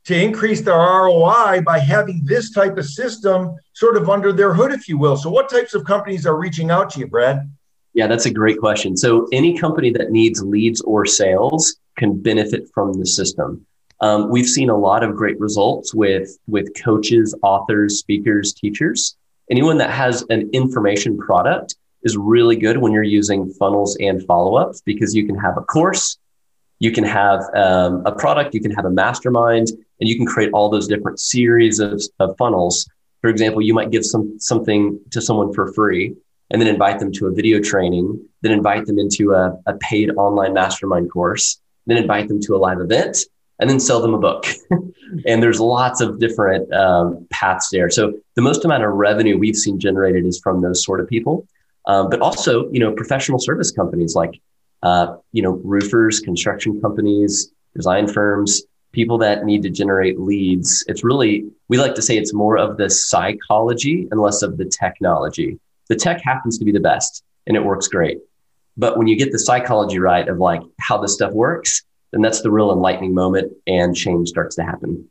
to 0.05 0.15
increase 0.17 0.61
their 0.61 0.77
ROI 0.77 1.61
by 1.65 1.79
having 1.79 2.21
this 2.23 2.51
type 2.51 2.77
of 2.77 2.85
system 2.85 3.53
sort 3.73 3.97
of 3.97 4.09
under 4.09 4.31
their 4.31 4.53
hood, 4.53 4.71
if 4.71 4.87
you 4.87 4.97
will. 4.97 5.17
So, 5.17 5.29
what 5.29 5.49
types 5.49 5.73
of 5.73 5.83
companies 5.83 6.25
are 6.25 6.37
reaching 6.37 6.71
out 6.71 6.89
to 6.91 6.99
you, 6.99 7.07
Brad? 7.07 7.51
Yeah, 7.93 8.07
that's 8.07 8.25
a 8.25 8.31
great 8.31 8.57
question. 8.59 8.95
So, 8.95 9.27
any 9.33 9.57
company 9.57 9.91
that 9.91 10.11
needs 10.11 10.41
leads 10.41 10.79
or 10.81 11.05
sales 11.05 11.75
can 11.97 12.21
benefit 12.21 12.69
from 12.73 12.93
the 12.93 13.05
system. 13.05 13.65
Um, 13.99 14.29
we've 14.29 14.47
seen 14.47 14.69
a 14.69 14.77
lot 14.77 15.03
of 15.03 15.15
great 15.15 15.39
results 15.41 15.93
with 15.93 16.37
with 16.47 16.69
coaches, 16.81 17.35
authors, 17.43 17.99
speakers, 17.99 18.53
teachers. 18.53 19.17
Anyone 19.51 19.77
that 19.79 19.89
has 19.89 20.23
an 20.29 20.49
information 20.53 21.17
product 21.17 21.75
is 22.03 22.17
really 22.17 22.55
good 22.55 22.77
when 22.77 22.91
you're 22.91 23.03
using 23.03 23.49
funnels 23.53 23.97
and 23.99 24.23
follow 24.25 24.55
ups 24.55 24.81
because 24.81 25.15
you 25.15 25.25
can 25.25 25.35
have 25.35 25.57
a 25.57 25.61
course, 25.61 26.17
you 26.79 26.91
can 26.91 27.03
have 27.03 27.41
um, 27.55 28.03
a 28.05 28.11
product, 28.11 28.53
you 28.53 28.61
can 28.61 28.71
have 28.71 28.85
a 28.85 28.89
mastermind, 28.89 29.69
and 29.69 30.07
you 30.07 30.15
can 30.15 30.25
create 30.25 30.51
all 30.53 30.69
those 30.69 30.87
different 30.87 31.19
series 31.19 31.79
of, 31.79 32.01
of 32.19 32.35
funnels. 32.37 32.87
For 33.21 33.29
example, 33.29 33.61
you 33.61 33.73
might 33.73 33.91
give 33.91 34.05
some 34.05 34.39
something 34.39 34.99
to 35.11 35.21
someone 35.21 35.53
for 35.53 35.73
free 35.73 36.15
and 36.49 36.61
then 36.61 36.67
invite 36.67 36.99
them 36.99 37.11
to 37.13 37.27
a 37.27 37.31
video 37.31 37.59
training, 37.59 38.23
then 38.41 38.51
invite 38.51 38.85
them 38.85 38.99
into 38.99 39.33
a, 39.33 39.57
a 39.65 39.73
paid 39.77 40.11
online 40.11 40.53
mastermind 40.53 41.11
course, 41.11 41.59
then 41.87 41.97
invite 41.97 42.27
them 42.27 42.39
to 42.41 42.55
a 42.55 42.57
live 42.57 42.79
event, 42.79 43.17
and 43.59 43.69
then 43.69 43.79
sell 43.79 44.01
them 44.01 44.13
a 44.13 44.19
book. 44.19 44.45
and 45.25 45.41
there's 45.41 45.59
lots 45.59 45.99
of 45.99 46.19
different 46.19 46.71
um, 46.73 47.27
paths 47.31 47.69
there. 47.71 47.89
So 47.89 48.13
the 48.35 48.41
most 48.41 48.63
amount 48.63 48.83
of 48.83 48.93
revenue 48.93 49.37
we've 49.37 49.55
seen 49.55 49.79
generated 49.79 50.25
is 50.25 50.39
from 50.39 50.61
those 50.61 50.83
sort 50.83 50.99
of 50.99 51.07
people, 51.07 51.47
um, 51.87 52.09
but 52.09 52.21
also 52.21 52.69
you 52.71 52.79
know 52.79 52.91
professional 52.91 53.39
service 53.39 53.71
companies 53.71 54.15
like 54.15 54.39
uh, 54.83 55.15
you 55.31 55.41
know 55.41 55.59
roofers, 55.63 56.19
construction 56.19 56.79
companies, 56.79 57.51
design 57.75 58.07
firms, 58.07 58.61
people 58.91 59.17
that 59.17 59.45
need 59.45 59.63
to 59.63 59.69
generate 59.69 60.19
leads. 60.19 60.85
It's 60.87 61.03
really 61.03 61.49
we 61.67 61.77
like 61.77 61.95
to 61.95 62.01
say 62.01 62.17
it's 62.17 62.33
more 62.33 62.57
of 62.57 62.77
the 62.77 62.89
psychology 62.89 64.07
and 64.11 64.21
less 64.21 64.43
of 64.43 64.57
the 64.57 64.65
technology. 64.65 65.59
The 65.89 65.95
tech 65.95 66.21
happens 66.21 66.57
to 66.59 66.65
be 66.65 66.71
the 66.71 66.79
best 66.79 67.23
and 67.47 67.55
it 67.55 67.63
works 67.63 67.87
great. 67.87 68.19
But 68.75 68.97
when 68.97 69.07
you 69.07 69.17
get 69.17 69.31
the 69.31 69.39
psychology 69.39 69.99
right 69.99 70.27
of 70.27 70.37
like 70.37 70.61
how 70.79 70.97
this 70.97 71.13
stuff 71.13 71.31
works, 71.31 71.83
then 72.11 72.21
that's 72.21 72.41
the 72.41 72.51
real 72.51 72.71
enlightening 72.71 73.13
moment 73.13 73.53
and 73.65 73.95
change 73.95 74.29
starts 74.29 74.55
to 74.57 74.63
happen. 74.63 75.09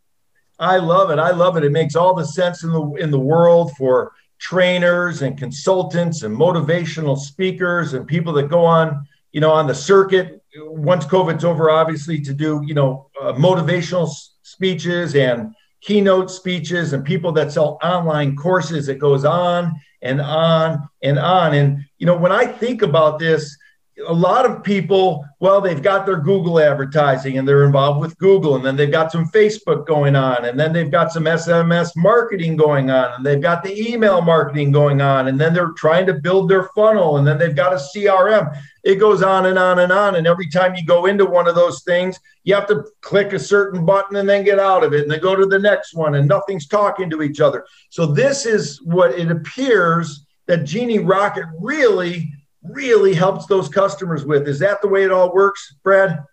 I 0.59 0.77
love 0.77 1.11
it. 1.11 1.19
I 1.19 1.33
love 1.33 1.57
it. 1.57 1.65
It 1.65 1.73
makes 1.73 1.97
all 1.97 2.15
the 2.15 2.25
sense 2.25 2.63
in 2.63 2.71
the 2.71 2.83
in 2.95 3.11
the 3.11 3.21
world 3.21 3.73
for 3.77 4.13
trainers 4.39 5.23
and 5.23 5.39
consultants 5.39 6.23
and 6.23 6.37
motivational 6.37 7.19
speakers 7.19 7.95
and 7.95 8.07
people 8.07 8.33
that 8.35 8.49
go 8.49 8.65
on, 8.65 9.07
you 9.33 9.41
know, 9.41 9.51
on 9.51 9.67
the 9.67 9.75
circuit 9.75 10.43
once 10.59 11.05
COVID's 11.05 11.45
over, 11.45 11.71
obviously 11.71 12.21
to 12.21 12.33
do, 12.33 12.63
you 12.65 12.75
know, 12.75 13.11
uh, 13.21 13.33
motivational 13.33 14.11
speeches 14.43 15.15
and 15.15 15.55
keynote 15.81 16.31
speeches 16.31 16.93
and 16.93 17.05
people 17.05 17.33
that 17.33 17.53
sell 17.53 17.79
online 17.83 18.37
courses. 18.37 18.89
It 18.89 18.99
goes 18.99 19.25
on 19.25 19.75
and 20.03 20.21
on 20.21 20.89
and 21.03 21.19
on. 21.19 21.55
And 21.55 21.85
you 21.99 22.07
know, 22.07 22.17
when 22.17 22.33
I 22.33 22.47
think 22.47 22.83
about 22.83 23.19
this, 23.19 23.57
a 24.05 24.13
lot 24.13 24.45
of 24.45 24.63
people, 24.63 25.25
well, 25.41 25.61
they've 25.61 25.83
got 25.83 26.05
their 26.05 26.19
Google 26.19 26.61
advertising 26.61 27.39
and 27.39 27.49
they're 27.49 27.65
involved 27.65 28.01
with 28.01 28.19
Google, 28.19 28.57
and 28.57 28.65
then 28.65 28.77
they've 28.77 28.91
got 28.91 29.11
some 29.11 29.27
Facebook 29.31 29.87
going 29.87 30.15
on, 30.15 30.45
and 30.45 30.61
then 30.61 30.73
they've 30.73 30.91
got 30.91 31.13
some 31.13 31.25
SMS 31.25 31.93
marketing 31.97 32.57
going 32.57 32.91
on, 32.91 33.15
and 33.15 33.25
they've 33.25 33.41
got 33.41 33.63
the 33.63 33.91
email 33.91 34.21
marketing 34.21 34.71
going 34.71 35.01
on, 35.01 35.29
and 35.29 35.41
then 35.41 35.55
they're 35.55 35.73
trying 35.77 36.05
to 36.07 36.15
build 36.15 36.51
their 36.51 36.65
funnel, 36.75 37.17
and 37.17 37.27
then 37.27 37.39
they've 37.39 37.57
got 37.57 37.73
a 37.73 37.77
CRM. 37.77 38.55
It 38.85 38.97
goes 38.97 39.23
on 39.23 39.47
and 39.47 39.59
on 39.59 39.81
and 39.81 39.91
on. 39.91 40.15
And 40.15 40.27
every 40.27 40.49
time 40.49 40.77
you 40.77 40.85
go 40.85 41.07
into 41.07 41.25
one 41.25 41.49
of 41.49 41.55
those 41.55 41.83
things, 41.83 42.21
you 42.45 42.55
have 42.55 42.69
to 42.69 42.85
click 43.01 43.33
a 43.33 43.39
certain 43.39 43.85
button 43.85 44.17
and 44.17 44.29
then 44.29 44.45
get 44.45 44.61
out 44.61 44.85
of 44.85 44.93
it, 44.93 45.03
and 45.03 45.11
then 45.11 45.21
go 45.21 45.35
to 45.35 45.47
the 45.47 45.59
next 45.59 45.95
one, 45.95 46.17
and 46.17 46.29
nothing's 46.29 46.67
talking 46.67 47.09
to 47.11 47.23
each 47.23 47.41
other. 47.41 47.65
So, 47.89 48.05
this 48.05 48.45
is 48.45 48.83
what 48.83 49.19
it 49.19 49.31
appears 49.31 50.27
that 50.47 50.65
Genie 50.65 50.99
Rocket 50.99 51.47
really 51.61 52.31
really 52.71 53.15
helps 53.15 53.47
those 53.47 53.69
customers 53.69 54.25
with. 54.25 54.49
Is 54.49 54.59
that 54.61 54.83
the 54.83 54.89
way 54.89 55.05
it 55.05 55.13
all 55.13 55.33
works, 55.33 55.75
Brad? 55.83 56.25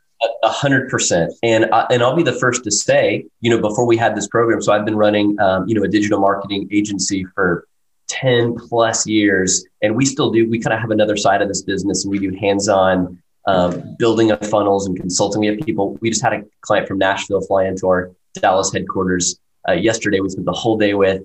A 0.43 0.49
hundred 0.49 0.89
percent. 0.89 1.33
And 1.43 1.65
uh, 1.65 1.85
and 1.89 2.01
I'll 2.01 2.15
be 2.15 2.23
the 2.23 2.39
first 2.39 2.63
to 2.63 2.71
say, 2.71 3.25
you 3.41 3.49
know, 3.49 3.59
before 3.59 3.85
we 3.85 3.97
had 3.97 4.15
this 4.15 4.27
program, 4.27 4.61
so 4.61 4.71
I've 4.71 4.85
been 4.85 4.95
running, 4.95 5.37
um, 5.39 5.67
you 5.67 5.75
know, 5.75 5.83
a 5.83 5.87
digital 5.87 6.19
marketing 6.19 6.69
agency 6.71 7.25
for 7.35 7.67
10 8.07 8.55
plus 8.55 9.07
years. 9.07 9.65
And 9.81 9.95
we 9.95 10.05
still 10.05 10.31
do, 10.31 10.49
we 10.49 10.59
kind 10.59 10.73
of 10.73 10.79
have 10.79 10.91
another 10.91 11.17
side 11.17 11.41
of 11.41 11.47
this 11.47 11.61
business 11.61 12.05
and 12.05 12.11
we 12.11 12.19
do 12.19 12.35
hands 12.39 12.69
on 12.69 13.21
um, 13.47 13.95
building 13.97 14.31
of 14.31 14.39
funnels 14.47 14.87
and 14.87 14.95
consulting. 14.95 15.41
We 15.41 15.47
have 15.47 15.59
people, 15.59 15.97
we 15.99 16.09
just 16.09 16.21
had 16.21 16.33
a 16.33 16.43
client 16.61 16.87
from 16.87 16.99
Nashville 16.99 17.41
fly 17.41 17.65
into 17.65 17.87
our 17.87 18.11
Dallas 18.35 18.71
headquarters 18.71 19.39
uh, 19.67 19.73
yesterday. 19.73 20.19
We 20.19 20.29
spent 20.29 20.45
the 20.45 20.53
whole 20.53 20.77
day 20.77 20.93
with. 20.93 21.23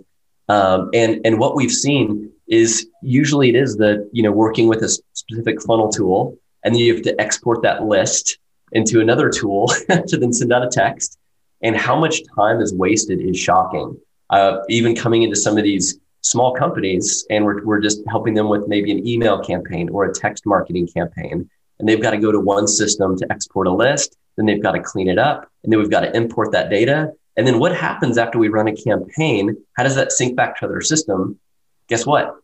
Um, 0.49 0.91
and, 0.95 1.21
and 1.27 1.39
what 1.39 1.55
we've 1.55 1.73
seen 1.73 2.33
is 2.49 2.89
usually 3.03 3.51
it 3.51 3.57
is 3.57 3.77
the 3.77 4.09
you 4.13 4.23
know 4.23 4.33
working 4.33 4.69
with 4.69 4.83
a 4.83 4.89
specific 4.89 5.61
funnel 5.63 5.91
tool 5.91 6.37
and 6.65 6.75
then 6.75 6.81
you 6.81 6.95
have 6.95 7.03
to 7.03 7.21
export 7.21 7.63
that 7.63 7.85
list 7.85 8.39
into 8.73 9.01
another 9.01 9.31
tool 9.31 9.69
to 10.07 10.17
then 10.17 10.33
send 10.33 10.53
out 10.53 10.65
a 10.65 10.69
text. 10.69 11.19
And 11.63 11.77
how 11.77 11.99
much 11.99 12.21
time 12.37 12.61
is 12.61 12.75
wasted 12.75 13.21
is 13.21 13.39
shocking. 13.39 13.99
Uh, 14.31 14.59
even 14.69 14.95
coming 14.95 15.23
into 15.23 15.37
some 15.37 15.57
of 15.57 15.65
these 15.65 15.99
small 16.21 16.53
companies 16.55 17.27
and 17.31 17.45
we're, 17.45 17.65
we're 17.65 17.81
just 17.81 18.03
helping 18.09 18.35
them 18.35 18.49
with 18.49 18.69
maybe 18.69 18.93
an 18.93 19.07
email 19.07 19.43
campaign 19.43 19.89
or 19.89 20.05
a 20.05 20.13
text 20.13 20.45
marketing 20.45 20.87
campaign 20.87 21.49
and 21.79 21.89
they've 21.89 22.03
got 22.03 22.11
to 22.11 22.19
go 22.19 22.31
to 22.31 22.41
one 22.41 22.67
system 22.67 23.17
to 23.17 23.27
export 23.33 23.67
a 23.67 23.73
list 23.73 24.17
then 24.37 24.47
they've 24.47 24.63
got 24.63 24.73
to 24.73 24.81
clean 24.81 25.09
it 25.09 25.19
up 25.19 25.51
and 25.65 25.73
then 25.73 25.81
we've 25.81 25.91
got 25.91 26.01
to 26.01 26.17
import 26.17 26.53
that 26.53 26.71
data. 26.71 27.13
And 27.37 27.47
then 27.47 27.59
what 27.59 27.75
happens 27.75 28.19
after 28.19 28.39
we 28.39 28.49
run 28.49 28.69
a 28.69 28.75
campaign? 28.75 29.57
How 29.77 29.83
does 29.83 29.97
that 29.97 30.13
sync 30.13 30.37
back 30.37 30.59
to 30.61 30.69
their 30.69 30.81
system 30.81 31.39
guess 31.89 32.07
what? 32.07 32.37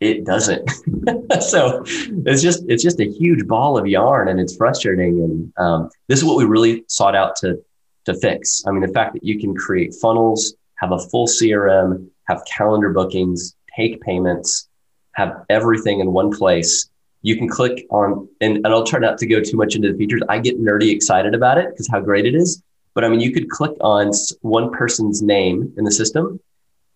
It 0.00 0.24
doesn't. 0.24 0.68
so 1.40 1.84
it's 2.26 2.42
just 2.42 2.64
it's 2.68 2.82
just 2.82 2.98
a 2.98 3.08
huge 3.08 3.46
ball 3.46 3.78
of 3.78 3.86
yarn, 3.86 4.28
and 4.28 4.40
it's 4.40 4.56
frustrating. 4.56 5.22
And 5.22 5.52
um, 5.58 5.90
this 6.08 6.18
is 6.18 6.24
what 6.24 6.36
we 6.36 6.44
really 6.44 6.84
sought 6.88 7.14
out 7.14 7.36
to 7.36 7.62
to 8.06 8.14
fix. 8.14 8.64
I 8.66 8.72
mean, 8.72 8.80
the 8.80 8.92
fact 8.92 9.12
that 9.12 9.22
you 9.22 9.38
can 9.38 9.54
create 9.54 9.94
funnels, 9.94 10.54
have 10.76 10.90
a 10.90 10.98
full 10.98 11.28
CRM, 11.28 12.08
have 12.26 12.42
calendar 12.46 12.90
bookings, 12.90 13.54
take 13.76 14.00
payments, 14.00 14.68
have 15.14 15.44
everything 15.48 16.00
in 16.00 16.12
one 16.12 16.36
place. 16.36 16.88
You 17.24 17.36
can 17.36 17.48
click 17.48 17.86
on, 17.90 18.28
and, 18.40 18.56
and 18.56 18.66
I'll 18.66 18.84
try 18.84 18.98
not 18.98 19.18
to 19.18 19.26
go 19.26 19.40
too 19.40 19.56
much 19.56 19.76
into 19.76 19.92
the 19.92 19.96
features. 19.96 20.22
I 20.28 20.40
get 20.40 20.60
nerdy 20.60 20.92
excited 20.92 21.34
about 21.34 21.58
it 21.58 21.70
because 21.70 21.88
how 21.88 22.00
great 22.00 22.26
it 22.26 22.34
is. 22.34 22.60
But 22.94 23.04
I 23.04 23.08
mean, 23.08 23.20
you 23.20 23.32
could 23.32 23.48
click 23.48 23.72
on 23.80 24.10
one 24.40 24.72
person's 24.72 25.22
name 25.22 25.72
in 25.76 25.84
the 25.84 25.92
system 25.92 26.40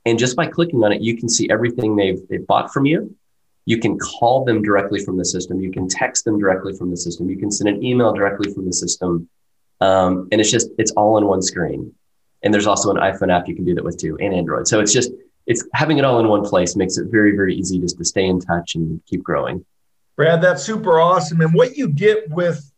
and 0.06 0.18
just 0.18 0.36
by 0.36 0.46
clicking 0.46 0.84
on 0.84 0.92
it, 0.92 1.02
you 1.02 1.16
can 1.16 1.28
see 1.28 1.50
everything 1.50 1.96
they've, 1.96 2.20
they've 2.30 2.46
bought 2.46 2.72
from 2.72 2.86
you. 2.86 3.14
You 3.64 3.78
can 3.78 3.98
call 3.98 4.44
them 4.44 4.62
directly 4.62 5.04
from 5.04 5.18
the 5.18 5.25
system. 5.25 5.60
You 5.60 5.72
can 5.72 5.88
text 5.88 6.25
them 6.25 6.38
directly 6.38 6.75
from 6.76 6.90
the 6.90 6.96
system. 6.96 7.28
You 7.28 7.36
can 7.36 7.50
send 7.50 7.68
an 7.68 7.84
email 7.84 8.12
directly 8.12 8.54
from 8.54 8.64
the 8.64 8.72
system. 8.72 9.28
Um, 9.80 10.28
and 10.30 10.40
it's 10.40 10.50
just, 10.50 10.68
it's 10.78 10.92
all 10.92 11.18
in 11.18 11.26
one 11.26 11.42
screen. 11.42 11.92
And 12.44 12.54
there's 12.54 12.68
also 12.68 12.90
an 12.90 12.98
iPhone 12.98 13.32
app 13.32 13.48
you 13.48 13.56
can 13.56 13.64
do 13.64 13.75
that 13.75 13.82
with 13.82 13.98
too 13.98 14.16
and 14.20 14.32
Android. 14.32 14.68
So 14.68 14.78
it's 14.78 14.92
just, 14.92 15.10
it's 15.46 15.66
having 15.75 15.98
it 15.98 16.04
all 16.04 16.20
in 16.20 16.28
one 16.28 16.44
place 16.44 16.76
makes 16.76 16.98
it 16.98 17.08
very, 17.10 17.34
very 17.34 17.56
easy 17.56 17.80
just 17.80 17.98
to 17.98 18.04
stay 18.04 18.26
in 18.26 18.40
touch 18.40 18.76
and 18.76 19.00
keep 19.06 19.25
growing. 19.25 19.64
Brad, 20.14 20.40
that's 20.40 20.62
super 20.62 21.00
awesome. 21.00 21.40
And 21.40 21.52
what 21.52 21.76
you 21.76 21.88
get 21.88 22.30
with 22.30 22.72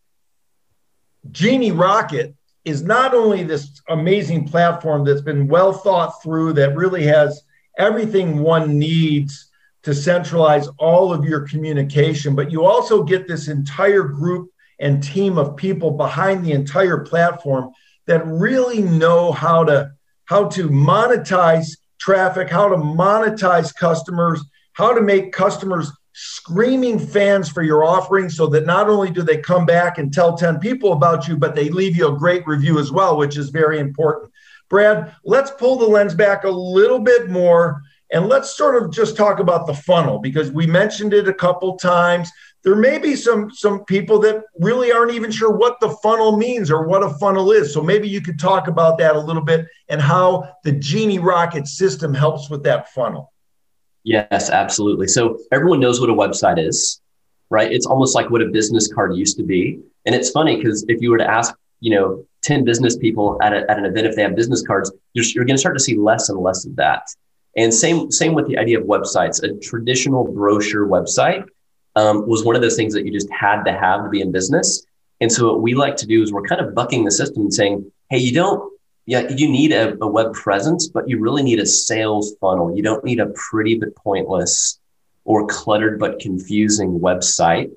Genie 1.31 1.73
Rocket 1.73 2.35
is 2.69 2.83
not 2.83 3.15
only 3.15 3.43
this 3.43 3.81
amazing 3.89 4.47
platform 4.47 5.05
that's 5.05 5.23
been 5.23 5.49
well 5.49 5.73
thought 5.73 6.23
through, 6.23 6.53
that 6.53 6.77
really 6.77 7.05
has 7.05 7.43
everything 7.79 8.41
one 8.41 8.79
needs 8.79 9.51
to 9.83 9.95
centralize 9.95 10.69
all 10.79 11.13
of 11.13 11.25
your 11.25 11.49
communication, 11.49 12.35
but 12.35 12.53
you 12.53 12.65
also 12.65 13.03
get 13.03 13.27
this 13.27 13.49
entire 13.49 14.03
group 14.03 14.51
and 14.81 15.03
team 15.03 15.39
of 15.39 15.57
people 15.57 15.93
behind 15.93 16.45
the 16.45 16.53
entire 16.53 16.99
platform 16.99 17.71
that 18.07 18.27
really 18.27 18.83
know 18.83 19.33
how 19.33 19.65
to 19.65 19.91
how 20.27 20.47
to 20.47 20.69
monetize 20.69 21.79
traffic, 21.99 22.51
how 22.51 22.69
to 22.69 22.77
monetize 22.77 23.75
customers, 23.75 24.45
how 24.75 24.93
to 24.93 25.01
make 25.01 25.33
customers 25.33 25.91
screaming 26.21 26.99
fans 26.99 27.49
for 27.49 27.63
your 27.63 27.85
offering 27.85 28.29
so 28.29 28.49
that 28.49 28.67
not 28.67 28.89
only 28.89 29.09
do 29.09 29.23
they 29.23 29.37
come 29.37 29.65
back 29.65 29.99
and 29.99 30.13
tell 30.13 30.37
10 30.37 30.59
people 30.59 30.93
about 30.93 31.29
you, 31.29 31.37
but 31.37 31.55
they 31.55 31.69
leave 31.69 31.97
you 31.97 32.09
a 32.09 32.19
great 32.19 32.45
review 32.45 32.81
as 32.81 32.91
well, 32.91 33.17
which 33.17 33.37
is 33.37 33.51
very 33.51 33.79
important. 33.79 34.33
Brad, 34.69 35.15
let's 35.25 35.53
pull 35.53 35.77
the 35.77 35.87
lens 35.87 36.17
back 36.17 36.43
a 36.43 36.51
little 36.51 36.99
bit 36.99 37.31
more 37.31 37.83
and 38.11 38.27
let's 38.27 38.57
sort 38.57 38.83
of 38.83 38.91
just 38.91 39.17
talk 39.17 39.39
about 39.39 39.69
the 39.69 39.75
funnel 39.75 40.19
because 40.19 40.51
we 40.51 40.67
mentioned 40.67 41.15
it 41.15 41.29
a 41.29 41.33
couple 41.33 41.77
times. 41.77 42.29
There 42.65 42.75
may 42.75 42.99
be 42.99 43.15
some 43.15 43.53
some 43.53 43.85
people 43.85 44.19
that 44.21 44.43
really 44.59 44.91
aren't 44.91 45.13
even 45.13 45.31
sure 45.31 45.53
what 45.53 45.79
the 45.79 45.91
funnel 46.03 46.37
means 46.37 46.69
or 46.69 46.89
what 46.89 47.05
a 47.05 47.11
funnel 47.21 47.53
is. 47.53 47.73
So 47.73 47.81
maybe 47.81 48.09
you 48.09 48.21
could 48.21 48.41
talk 48.41 48.67
about 48.67 48.99
that 48.99 49.15
a 49.15 49.21
little 49.21 49.45
bit 49.45 49.67
and 49.89 50.03
how 50.03 50.53
the 50.65 50.73
Genie 50.73 51.21
Rocket 51.21 51.69
system 51.69 52.13
helps 52.13 52.51
with 52.51 52.65
that 52.65 52.89
funnel. 52.93 53.33
Yes, 54.09 54.49
absolutely. 54.49 55.07
So 55.07 55.39
everyone 55.53 55.81
knows 55.81 56.01
what 56.01 56.09
a 56.09 56.15
website 56.15 56.59
is, 56.59 56.99
right? 57.51 57.71
It's 57.71 57.85
almost 57.85 58.15
like 58.15 58.31
what 58.31 58.41
a 58.41 58.47
business 58.47 58.91
card 58.91 59.15
used 59.15 59.37
to 59.37 59.43
be. 59.43 59.81
And 60.07 60.15
it's 60.15 60.31
funny 60.31 60.57
because 60.57 60.83
if 60.89 61.03
you 61.03 61.11
were 61.11 61.19
to 61.19 61.31
ask, 61.31 61.55
you 61.81 61.95
know, 61.95 62.25
10 62.43 62.65
business 62.65 62.97
people 62.97 63.37
at, 63.43 63.53
a, 63.53 63.71
at 63.71 63.77
an 63.79 63.85
event 63.85 64.07
if 64.07 64.17
they 64.17 64.23
have 64.23 64.35
business 64.35 64.63
cards, 64.67 64.91
you're, 65.13 65.27
you're 65.35 65.45
going 65.45 65.57
to 65.57 65.61
start 65.61 65.77
to 65.77 65.85
see 65.85 65.95
less 65.95 66.31
and 66.31 66.39
less 66.39 66.65
of 66.65 66.75
that. 66.77 67.03
And 67.55 67.73
same, 67.73 68.11
same 68.11 68.33
with 68.33 68.49
the 68.49 68.57
idea 68.57 68.81
of 68.81 68.87
websites. 68.87 69.43
A 69.43 69.61
traditional 69.61 70.25
brochure 70.25 70.87
website 70.87 71.45
um, 71.95 72.27
was 72.27 72.47
one 72.47 72.57
of 72.57 72.63
those 72.63 72.77
things 72.77 72.95
that 72.95 73.05
you 73.05 73.13
just 73.13 73.29
had 73.31 73.63
to 73.65 73.73
have 73.73 74.05
to 74.05 74.09
be 74.09 74.23
in 74.23 74.33
business. 74.33 74.87
And 75.21 75.31
so 75.31 75.53
what 75.53 75.61
we 75.61 75.75
like 75.75 75.97
to 75.97 76.07
do 76.07 76.23
is 76.23 76.33
we're 76.33 76.49
kind 76.49 76.63
of 76.63 76.75
bucking 76.75 77.05
the 77.05 77.11
system 77.11 77.43
and 77.43 77.53
saying, 77.53 77.93
hey, 78.09 78.17
you 78.17 78.33
don't 78.33 78.73
yeah, 79.09 79.27
you 79.31 79.51
need 79.51 79.73
a, 79.73 79.97
a, 80.03 80.07
web 80.07 80.35
presence, 80.35 80.87
but 80.87 81.09
you 81.09 81.19
really 81.19 81.43
need 81.43 81.61
a 81.61 81.65
sales 81.65 82.35
funnel. 82.43 82.77
You 82.77 82.83
don't 82.83 83.03
need 83.03 83.21
a 83.21 83.29
pretty 83.29 83.75
but 83.79 83.97
pointless 83.97 84.79
or 85.25 85.47
cluttered 85.47 85.99
but 85.99 86.19
confusing 86.19 87.01
website. 87.01 87.71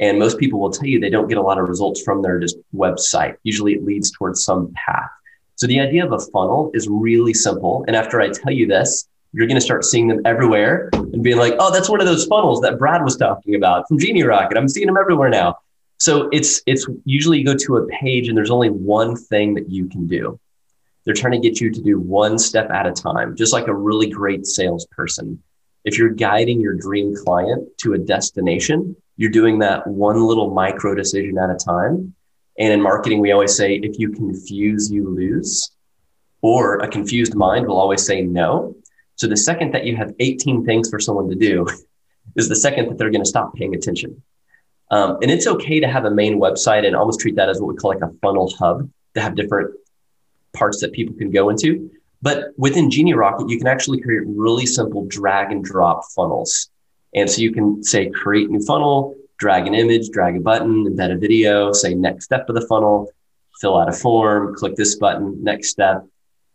And 0.00 0.18
most 0.18 0.38
people 0.38 0.58
will 0.58 0.72
tell 0.72 0.88
you 0.88 0.98
they 0.98 1.08
don't 1.08 1.28
get 1.28 1.38
a 1.38 1.42
lot 1.42 1.60
of 1.60 1.68
results 1.68 2.02
from 2.02 2.20
their 2.20 2.40
just 2.40 2.56
website. 2.74 3.36
Usually 3.44 3.74
it 3.74 3.84
leads 3.84 4.10
towards 4.10 4.42
some 4.42 4.74
path. 4.74 5.08
So 5.54 5.68
the 5.68 5.78
idea 5.78 6.04
of 6.04 6.10
a 6.10 6.18
funnel 6.18 6.72
is 6.74 6.88
really 6.88 7.32
simple. 7.32 7.84
And 7.86 7.94
after 7.94 8.20
I 8.20 8.30
tell 8.30 8.52
you 8.52 8.66
this, 8.66 9.06
you're 9.32 9.46
going 9.46 9.60
to 9.60 9.64
start 9.64 9.84
seeing 9.84 10.08
them 10.08 10.20
everywhere 10.24 10.90
and 10.94 11.22
being 11.22 11.38
like, 11.38 11.54
oh, 11.60 11.72
that's 11.72 11.88
one 11.88 12.00
of 12.00 12.08
those 12.08 12.24
funnels 12.24 12.60
that 12.62 12.80
Brad 12.80 13.04
was 13.04 13.16
talking 13.16 13.54
about 13.54 13.86
from 13.86 14.00
Genie 14.00 14.24
Rocket. 14.24 14.58
I'm 14.58 14.66
seeing 14.66 14.88
them 14.88 14.96
everywhere 14.96 15.28
now. 15.28 15.58
So 15.98 16.28
it's 16.32 16.60
it's 16.66 16.88
usually 17.04 17.38
you 17.38 17.44
go 17.44 17.54
to 17.54 17.76
a 17.76 17.86
page 17.86 18.26
and 18.26 18.36
there's 18.36 18.50
only 18.50 18.70
one 18.70 19.14
thing 19.14 19.54
that 19.54 19.70
you 19.70 19.86
can 19.86 20.08
do. 20.08 20.40
They're 21.04 21.14
trying 21.14 21.32
to 21.32 21.48
get 21.48 21.60
you 21.60 21.70
to 21.70 21.80
do 21.80 21.98
one 21.98 22.38
step 22.38 22.70
at 22.70 22.86
a 22.86 22.92
time, 22.92 23.36
just 23.36 23.52
like 23.52 23.66
a 23.66 23.74
really 23.74 24.08
great 24.08 24.46
salesperson. 24.46 25.42
If 25.84 25.98
you're 25.98 26.10
guiding 26.10 26.60
your 26.60 26.74
dream 26.74 27.14
client 27.24 27.68
to 27.78 27.94
a 27.94 27.98
destination, 27.98 28.96
you're 29.16 29.30
doing 29.30 29.58
that 29.60 29.86
one 29.86 30.22
little 30.22 30.54
micro 30.54 30.94
decision 30.94 31.38
at 31.38 31.50
a 31.50 31.56
time. 31.56 32.14
And 32.58 32.72
in 32.72 32.80
marketing, 32.80 33.20
we 33.20 33.32
always 33.32 33.56
say 33.56 33.74
if 33.74 33.98
you 33.98 34.10
confuse, 34.10 34.90
you 34.90 35.08
lose, 35.08 35.72
or 36.40 36.78
a 36.78 36.88
confused 36.88 37.34
mind 37.34 37.66
will 37.66 37.78
always 37.78 38.04
say 38.04 38.22
no. 38.22 38.76
So 39.16 39.26
the 39.26 39.36
second 39.36 39.72
that 39.74 39.84
you 39.84 39.96
have 39.96 40.12
18 40.20 40.64
things 40.64 40.88
for 40.90 41.00
someone 41.00 41.28
to 41.28 41.34
do 41.34 41.66
is 42.36 42.48
the 42.48 42.56
second 42.56 42.88
that 42.88 42.98
they're 42.98 43.10
going 43.10 43.24
to 43.24 43.28
stop 43.28 43.54
paying 43.54 43.74
attention. 43.74 44.22
Um, 44.90 45.18
and 45.22 45.30
it's 45.30 45.46
okay 45.46 45.80
to 45.80 45.88
have 45.88 46.04
a 46.04 46.10
main 46.10 46.38
website 46.38 46.86
and 46.86 46.94
almost 46.94 47.20
treat 47.20 47.36
that 47.36 47.48
as 47.48 47.60
what 47.60 47.68
we 47.68 47.76
call 47.76 47.92
like 47.92 48.02
a 48.02 48.12
funnel 48.20 48.52
hub 48.58 48.90
to 49.14 49.20
have 49.20 49.34
different 49.34 49.74
parts 50.52 50.80
that 50.80 50.92
people 50.92 51.14
can 51.14 51.30
go 51.30 51.50
into. 51.50 51.90
But 52.20 52.52
within 52.56 52.90
Genie 52.90 53.14
Rocket, 53.14 53.48
you 53.48 53.58
can 53.58 53.66
actually 53.66 54.00
create 54.00 54.22
really 54.26 54.66
simple 54.66 55.04
drag 55.06 55.50
and 55.50 55.64
drop 55.64 56.02
funnels. 56.14 56.70
And 57.14 57.28
so 57.28 57.42
you 57.42 57.52
can 57.52 57.82
say 57.82 58.08
create 58.10 58.48
new 58.48 58.64
funnel, 58.64 59.16
drag 59.38 59.66
an 59.66 59.74
image, 59.74 60.10
drag 60.10 60.36
a 60.36 60.40
button, 60.40 60.86
embed 60.86 61.12
a 61.12 61.18
video, 61.18 61.72
say 61.72 61.94
next 61.94 62.26
step 62.26 62.48
of 62.48 62.54
the 62.54 62.66
funnel, 62.66 63.10
fill 63.60 63.76
out 63.76 63.88
a 63.88 63.92
form, 63.92 64.54
click 64.54 64.76
this 64.76 64.94
button, 64.96 65.42
next 65.42 65.70
step, 65.70 66.06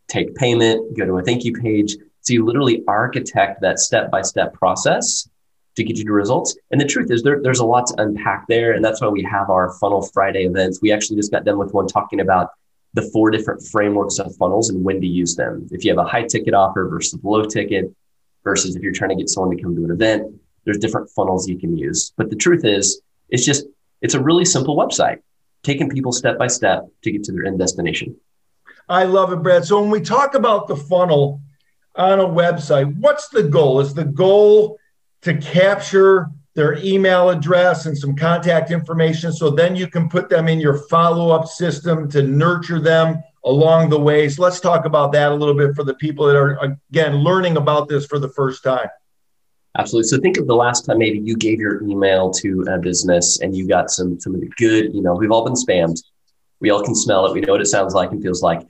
take 0.08 0.34
payment, 0.36 0.98
go 0.98 1.06
to 1.06 1.18
a 1.18 1.24
thank 1.24 1.44
you 1.44 1.54
page. 1.54 1.98
So 2.22 2.34
you 2.34 2.46
literally 2.46 2.84
architect 2.88 3.62
that 3.62 3.80
step 3.80 4.10
by 4.10 4.22
step 4.22 4.54
process 4.54 5.30
to 5.76 5.84
get 5.84 5.98
you 5.98 6.06
to 6.06 6.12
results. 6.12 6.58
And 6.72 6.82
the 6.82 6.86
truth 6.86 7.12
is, 7.12 7.24
there, 7.24 7.42
there's 7.42 7.60
a 7.60 7.66
lot 7.66 7.88
to 7.88 8.02
unpack 8.02 8.48
there. 8.48 8.74
And 8.74 8.84
that's 8.84 9.00
why 9.00 9.08
we 9.10 9.24
have 9.24 9.50
our 9.50 9.74
Funnel 9.80 10.02
Friday 10.02 10.46
events. 10.46 10.82
We 10.82 10.92
actually 10.92 11.18
just 11.18 11.32
got 11.32 11.46
done 11.46 11.58
with 11.58 11.74
one 11.74 11.88
talking 11.88 12.20
about 12.20 12.50
the 12.98 13.10
four 13.14 13.30
different 13.30 13.62
frameworks 13.62 14.18
of 14.18 14.36
funnels 14.38 14.72
and 14.72 14.84
when 14.84 15.00
to 15.00 15.06
use 15.06 15.36
them. 15.36 15.68
If 15.70 15.86
you 15.86 15.92
have 15.92 16.04
a 16.04 16.10
high 16.10 16.24
ticket 16.24 16.56
offer 16.56 16.90
versus 16.90 17.20
a 17.24 17.28
low 17.28 17.46
ticket, 17.46 17.94
versus 18.44 18.76
if 18.76 18.82
you're 18.82 18.92
trying 18.92 19.12
to 19.12 19.16
get 19.16 19.30
someone 19.30 19.56
to 19.56 19.62
come 19.62 19.76
to 19.76 19.84
an 19.86 19.92
event, 19.92 20.34
there's 20.66 20.80
different 20.80 21.08
funnels 21.12 21.48
you 21.48 21.60
can 21.60 21.78
use. 21.78 22.12
But 22.18 22.32
the 22.32 22.36
truth 22.36 22.66
is, 22.66 23.02
it's 23.30 23.46
just, 23.46 23.68
it's 24.02 24.16
a 24.16 24.20
really 24.20 24.46
simple 24.46 24.76
website, 24.76 25.20
taking 25.62 25.90
people 25.90 26.12
step 26.12 26.40
by 26.40 26.48
step 26.48 26.88
to 27.04 27.12
get 27.12 27.24
to 27.26 27.32
their 27.32 27.46
end 27.46 27.60
destination. 27.60 28.16
I 28.90 29.04
love 29.04 29.32
it, 29.32 29.44
Brad. 29.44 29.64
So 29.64 29.80
when 29.80 29.92
we 29.92 30.02
talk 30.02 30.34
about 30.34 30.68
the 30.68 30.76
funnel 30.76 31.42
on 31.96 32.20
a 32.20 32.26
website, 32.26 32.98
what's 33.00 33.28
the 33.30 33.44
goal? 33.44 33.80
Is 33.80 33.94
the 33.94 34.06
goal 34.06 34.80
to 35.22 35.38
capture 35.38 36.32
their 36.58 36.80
email 36.84 37.30
address 37.30 37.86
and 37.86 37.96
some 37.96 38.16
contact 38.16 38.72
information 38.72 39.32
so 39.32 39.52
then 39.52 39.76
you 39.76 39.86
can 39.86 40.10
put 40.10 40.28
them 40.28 40.48
in 40.48 40.60
your 40.60 40.80
follow-up 40.90 41.46
system 41.46 42.10
to 42.10 42.24
nurture 42.24 42.80
them 42.80 43.22
along 43.46 43.90
the 43.90 44.00
way. 44.00 44.28
So 44.28 44.42
let's 44.42 44.60
talk 44.60 44.86
about 44.86 45.12
that 45.12 45.32
a 45.32 45.36
little 45.36 45.54
bit 45.54 45.76
for 45.76 45.84
the 45.84 45.94
people 45.94 46.26
that 46.26 46.36
are 46.36 46.58
again 46.90 47.18
learning 47.18 47.58
about 47.58 47.88
this 47.88 48.08
for 48.08 48.18
the 48.18 48.30
first 48.30 48.64
time. 48.64 48.88
Absolutely. 49.78 50.08
So 50.08 50.18
think 50.20 50.38
of 50.38 50.48
the 50.48 50.56
last 50.56 50.88
time 50.88 50.98
maybe 50.98 51.20
you 51.20 51.38
gave 51.38 51.60
your 51.60 51.84
email 51.84 52.32
to 52.32 52.66
a 52.72 52.80
business 52.80 53.40
and 53.40 53.56
you 53.56 53.68
got 53.68 53.92
some 53.92 54.20
some 54.20 54.34
of 54.34 54.42
the 54.42 54.50
good 54.58 54.96
email. 54.96 55.16
We've 55.16 55.32
all 55.32 55.46
been 55.46 55.54
spammed. 55.54 56.02
We 56.60 56.72
all 56.72 56.82
can 56.84 56.96
smell 56.96 57.28
it. 57.28 57.34
We 57.34 57.42
know 57.42 57.54
what 57.54 57.62
it 57.62 57.68
sounds 57.68 57.94
like 57.94 58.10
and 58.12 58.20
feels 58.20 58.42
like. 58.42 58.62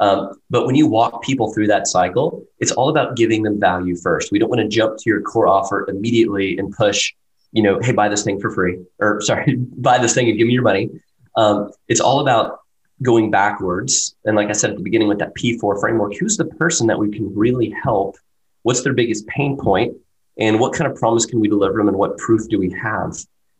Um, 0.00 0.40
but 0.50 0.66
when 0.66 0.74
you 0.74 0.88
walk 0.88 1.22
people 1.22 1.54
through 1.54 1.68
that 1.68 1.86
cycle, 1.86 2.44
it's 2.58 2.72
all 2.72 2.88
about 2.88 3.16
giving 3.16 3.44
them 3.44 3.60
value 3.60 3.96
first. 3.96 4.32
We 4.32 4.40
don't 4.40 4.50
want 4.50 4.62
to 4.62 4.68
jump 4.68 4.98
to 4.98 5.04
your 5.06 5.22
core 5.22 5.46
offer 5.46 5.88
immediately 5.88 6.58
and 6.58 6.74
push, 6.74 7.14
you 7.56 7.62
know, 7.62 7.80
hey, 7.80 7.92
buy 7.92 8.08
this 8.08 8.22
thing 8.22 8.40
for 8.40 8.50
free, 8.50 8.84
or 8.98 9.20
sorry, 9.22 9.56
buy 9.56 9.98
this 9.98 10.14
thing 10.14 10.28
and 10.28 10.38
give 10.38 10.46
me 10.46 10.54
your 10.54 10.62
money. 10.62 10.90
Um, 11.36 11.70
it's 11.88 12.00
all 12.00 12.20
about 12.20 12.60
going 13.02 13.30
backwards. 13.30 14.16
And 14.24 14.36
like 14.36 14.48
I 14.48 14.52
said 14.52 14.70
at 14.70 14.76
the 14.76 14.82
beginning 14.82 15.08
with 15.08 15.18
that 15.18 15.34
P4 15.34 15.80
framework, 15.80 16.14
who's 16.16 16.36
the 16.36 16.46
person 16.46 16.86
that 16.86 16.98
we 16.98 17.10
can 17.10 17.34
really 17.34 17.70
help? 17.82 18.16
What's 18.62 18.82
their 18.82 18.94
biggest 18.94 19.26
pain 19.26 19.58
point? 19.58 19.96
And 20.38 20.60
what 20.60 20.72
kind 20.72 20.90
of 20.90 20.96
promise 20.98 21.26
can 21.26 21.40
we 21.40 21.48
deliver 21.48 21.78
them? 21.78 21.88
And 21.88 21.96
what 21.96 22.16
proof 22.16 22.48
do 22.48 22.58
we 22.58 22.70
have? 22.70 23.16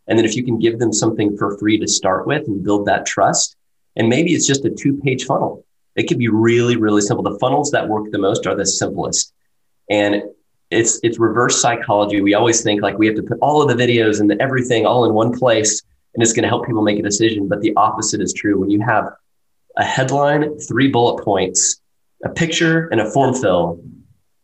And 0.07 0.19
then 0.19 0.25
if 0.25 0.37
you 0.37 0.45
can 0.45 0.59
give 0.59 0.79
them 0.79 0.93
something 0.93 1.37
for 1.37 1.59
free 1.59 1.79
to 1.79 1.89
start 1.89 2.27
with 2.27 2.47
and 2.47 2.65
build 2.65 2.87
that 2.87 3.05
trust, 3.05 3.57
and 3.97 4.09
maybe 4.09 4.33
it's 4.33 4.47
just 4.47 4.65
a 4.65 4.71
two 4.71 4.97
page 4.99 5.25
funnel 5.25 5.67
it 5.97 6.09
can 6.09 6.19
be 6.19 6.29
really, 6.29 6.77
really 6.77 7.01
simple. 7.01 7.25
The 7.25 7.39
funnels 7.39 7.71
that 7.71 7.89
work 7.89 8.11
the 8.11 8.19
most 8.19 8.47
are 8.47 8.55
the 8.55 8.67
simplest. 8.67 9.33
And 9.91 10.23
it's 10.71 10.99
it's 11.03 11.19
reverse 11.19 11.61
psychology. 11.61 12.21
We 12.21 12.35
always 12.35 12.63
think 12.63 12.83
like 12.83 12.99
we 12.99 13.07
have 13.07 13.17
to 13.17 13.23
put 13.23 13.39
all 13.41 13.63
of 13.63 13.69
the 13.69 13.83
videos 13.83 14.21
and 14.21 14.29
the 14.31 14.41
everything 14.41 14.85
all 14.87 15.05
in 15.05 15.15
one 15.15 15.37
place 15.37 15.83
and 16.17 16.23
it's 16.23 16.33
going 16.33 16.43
to 16.43 16.49
help 16.49 16.67
people 16.67 16.83
make 16.83 16.99
a 16.99 17.03
decision. 17.03 17.47
But 17.47 17.61
the 17.61 17.75
opposite 17.77 18.23
is 18.23 18.33
true. 18.33 18.59
When 18.59 18.71
you 18.71 18.81
have 18.81 19.13
a 19.77 19.85
headline, 19.85 20.59
three 20.59 20.89
bullet 20.89 21.23
points, 21.23 21.81
a 22.25 22.31
picture, 22.31 22.89
and 22.89 23.01
a 23.01 23.11
form 23.11 23.35
fill, 23.35 23.83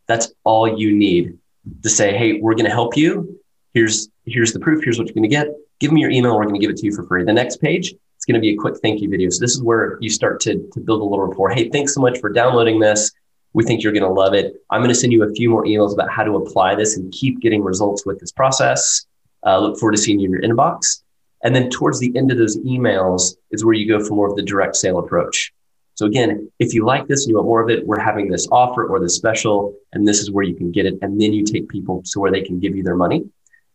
that's 0.06 0.32
all 0.44 0.78
you 0.78 0.94
need 0.94 1.38
to 1.82 1.88
say, 1.88 2.16
hey, 2.16 2.40
we're 2.40 2.54
going 2.54 2.66
to 2.66 2.70
help 2.70 2.96
you. 2.96 3.40
Here's 3.72 4.08
here's 4.26 4.52
the 4.52 4.60
proof. 4.60 4.84
Here's 4.84 4.98
what 4.98 5.06
you're 5.08 5.14
going 5.14 5.22
to 5.22 5.28
get. 5.28 5.48
Give 5.80 5.92
me 5.92 6.02
your 6.02 6.10
email. 6.10 6.36
We're 6.36 6.44
going 6.44 6.54
to 6.54 6.60
give 6.60 6.70
it 6.70 6.76
to 6.76 6.86
you 6.86 6.94
for 6.94 7.04
free. 7.04 7.24
The 7.24 7.32
next 7.32 7.56
page, 7.56 7.94
it's 8.16 8.26
going 8.26 8.34
to 8.34 8.40
be 8.40 8.50
a 8.50 8.56
quick 8.56 8.76
thank 8.82 9.00
you 9.00 9.08
video. 9.08 9.30
So 9.30 9.40
this 9.40 9.52
is 9.52 9.62
where 9.62 9.96
you 10.00 10.10
start 10.10 10.40
to, 10.40 10.68
to 10.74 10.80
build 10.80 11.00
a 11.00 11.04
little 11.04 11.26
rapport. 11.26 11.50
Hey, 11.50 11.70
thanks 11.70 11.94
so 11.94 12.00
much 12.00 12.20
for 12.20 12.30
downloading 12.30 12.78
this. 12.78 13.10
We 13.54 13.64
think 13.64 13.82
you're 13.82 13.92
going 13.92 14.02
to 14.02 14.08
love 14.08 14.34
it. 14.34 14.54
I'm 14.70 14.80
going 14.80 14.88
to 14.88 14.94
send 14.94 15.12
you 15.12 15.22
a 15.24 15.32
few 15.32 15.50
more 15.50 15.64
emails 15.64 15.92
about 15.92 16.10
how 16.10 16.24
to 16.24 16.36
apply 16.36 16.74
this 16.74 16.96
and 16.96 17.12
keep 17.12 17.40
getting 17.40 17.62
results 17.62 18.06
with 18.06 18.18
this 18.18 18.32
process. 18.32 19.06
Uh, 19.44 19.58
look 19.58 19.78
forward 19.78 19.96
to 19.96 20.02
seeing 20.02 20.18
you 20.18 20.26
in 20.26 20.32
your 20.32 20.42
inbox. 20.42 21.02
And 21.44 21.54
then 21.54 21.68
towards 21.70 21.98
the 21.98 22.12
end 22.16 22.30
of 22.30 22.38
those 22.38 22.56
emails 22.58 23.34
is 23.50 23.64
where 23.64 23.74
you 23.74 23.88
go 23.88 24.04
for 24.04 24.14
more 24.14 24.30
of 24.30 24.36
the 24.36 24.42
direct 24.42 24.76
sale 24.76 24.98
approach. 24.98 25.52
So 25.94 26.06
again, 26.06 26.50
if 26.58 26.72
you 26.72 26.86
like 26.86 27.06
this 27.06 27.24
and 27.24 27.30
you 27.30 27.36
want 27.36 27.46
more 27.46 27.62
of 27.62 27.68
it, 27.68 27.86
we're 27.86 28.00
having 28.00 28.30
this 28.30 28.48
offer 28.50 28.86
or 28.86 28.98
this 29.00 29.14
special, 29.14 29.74
and 29.92 30.08
this 30.08 30.20
is 30.20 30.30
where 30.30 30.44
you 30.44 30.54
can 30.54 30.72
get 30.72 30.86
it. 30.86 30.94
And 31.02 31.20
then 31.20 31.32
you 31.32 31.44
take 31.44 31.68
people 31.68 32.02
to 32.12 32.20
where 32.20 32.30
they 32.30 32.42
can 32.42 32.60
give 32.60 32.74
you 32.76 32.82
their 32.82 32.96
money. 32.96 33.24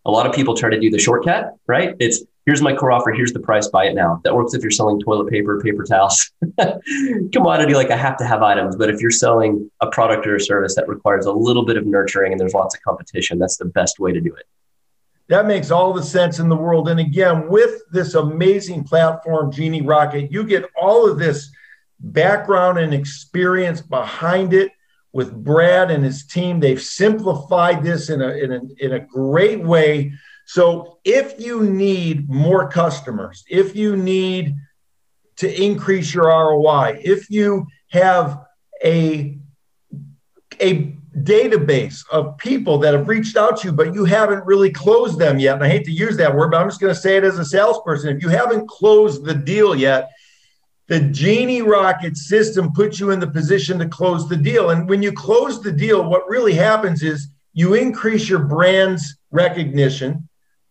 A 0.05 0.11
lot 0.11 0.25
of 0.25 0.33
people 0.33 0.55
try 0.55 0.69
to 0.69 0.79
do 0.79 0.89
the 0.89 0.97
shortcut, 0.97 1.55
right? 1.67 1.95
It's 1.99 2.23
here's 2.47 2.61
my 2.61 2.73
core 2.73 2.93
offer, 2.93 3.11
here's 3.11 3.33
the 3.33 3.41
price, 3.41 3.67
buy 3.67 3.87
it 3.87 3.93
now. 3.93 4.21
That 4.23 4.33
works 4.33 4.53
if 4.53 4.61
you're 4.61 4.71
selling 4.71 5.01
toilet 5.01 5.29
paper, 5.29 5.59
paper 5.61 5.83
towels, 5.83 6.31
commodity 7.33 7.73
like 7.73 7.91
I 7.91 7.97
have 7.97 8.15
to 8.17 8.25
have 8.25 8.41
items. 8.41 8.77
But 8.77 8.89
if 8.89 9.01
you're 9.01 9.11
selling 9.11 9.69
a 9.81 9.87
product 9.87 10.25
or 10.25 10.37
a 10.37 10.41
service 10.41 10.73
that 10.75 10.87
requires 10.87 11.25
a 11.25 11.31
little 11.31 11.65
bit 11.65 11.75
of 11.75 11.85
nurturing 11.85 12.31
and 12.31 12.39
there's 12.39 12.53
lots 12.53 12.73
of 12.73 12.81
competition, 12.81 13.37
that's 13.37 13.57
the 13.57 13.65
best 13.65 13.99
way 13.99 14.13
to 14.13 14.21
do 14.21 14.33
it. 14.33 14.45
That 15.27 15.45
makes 15.45 15.71
all 15.71 15.91
the 15.91 16.01
sense 16.01 16.39
in 16.39 16.47
the 16.47 16.55
world. 16.55 16.87
And 16.87 17.01
again, 17.01 17.49
with 17.49 17.81
this 17.91 18.13
amazing 18.13 18.85
platform, 18.85 19.51
Genie 19.51 19.81
Rocket, 19.81 20.31
you 20.31 20.45
get 20.45 20.69
all 20.81 21.11
of 21.11 21.19
this 21.19 21.51
background 21.99 22.77
and 22.79 22.93
experience 22.93 23.81
behind 23.81 24.53
it 24.53 24.71
with 25.11 25.33
Brad 25.33 25.91
and 25.91 26.01
his 26.01 26.25
team. 26.25 26.61
They've 26.61 26.81
simplified 26.81 27.83
this 27.83 28.09
in 28.09 28.21
a, 28.21 28.29
in 28.29 28.53
a, 28.53 28.61
in 28.79 28.93
a 28.93 28.99
great 29.01 29.61
way 29.61 30.13
so 30.47 30.99
if 31.03 31.41
you 31.41 31.61
need 31.61 32.29
more 32.29 32.69
customers, 32.69 33.43
if 33.49 33.75
you 33.75 33.97
need 33.97 34.55
to 35.35 35.61
increase 35.61 36.13
your 36.13 36.27
ROI, 36.27 37.01
if 37.03 37.29
you 37.29 37.67
have 37.89 38.45
a 38.83 39.37
a 40.61 40.95
database 41.17 42.01
of 42.11 42.37
people 42.37 42.77
that 42.79 42.93
have 42.93 43.09
reached 43.09 43.35
out 43.35 43.57
to 43.57 43.67
you, 43.67 43.73
but 43.73 43.93
you 43.93 44.05
haven't 44.05 44.45
really 44.45 44.71
closed 44.71 45.19
them 45.19 45.37
yet. 45.37 45.55
And 45.55 45.65
I 45.65 45.67
hate 45.67 45.83
to 45.85 45.91
use 45.91 46.15
that 46.17 46.33
word, 46.33 46.51
but 46.51 46.61
I'm 46.61 46.69
just 46.69 46.79
going 46.79 46.93
to 46.93 46.99
say 46.99 47.17
it 47.17 47.25
as 47.25 47.37
a 47.37 47.45
salesperson. 47.45 48.15
If 48.15 48.23
you 48.23 48.29
haven't 48.29 48.69
closed 48.69 49.25
the 49.25 49.35
deal 49.35 49.75
yet, 49.75 50.11
the 50.87 51.01
Genie 51.01 51.61
Rocket 51.61 52.15
system 52.15 52.71
puts 52.71 53.01
you 53.01 53.11
in 53.11 53.19
the 53.19 53.29
position 53.29 53.77
to 53.79 53.89
close 53.89 54.29
the 54.29 54.37
deal. 54.37 54.69
And 54.69 54.87
when 54.87 55.03
you 55.03 55.11
close 55.11 55.61
the 55.61 55.73
deal, 55.73 56.09
what 56.09 56.29
really 56.29 56.53
happens 56.53 57.03
is 57.03 57.27
you 57.51 57.73
increase 57.73 58.29
your 58.29 58.39
brand's 58.39 59.17
recognition 59.31 60.26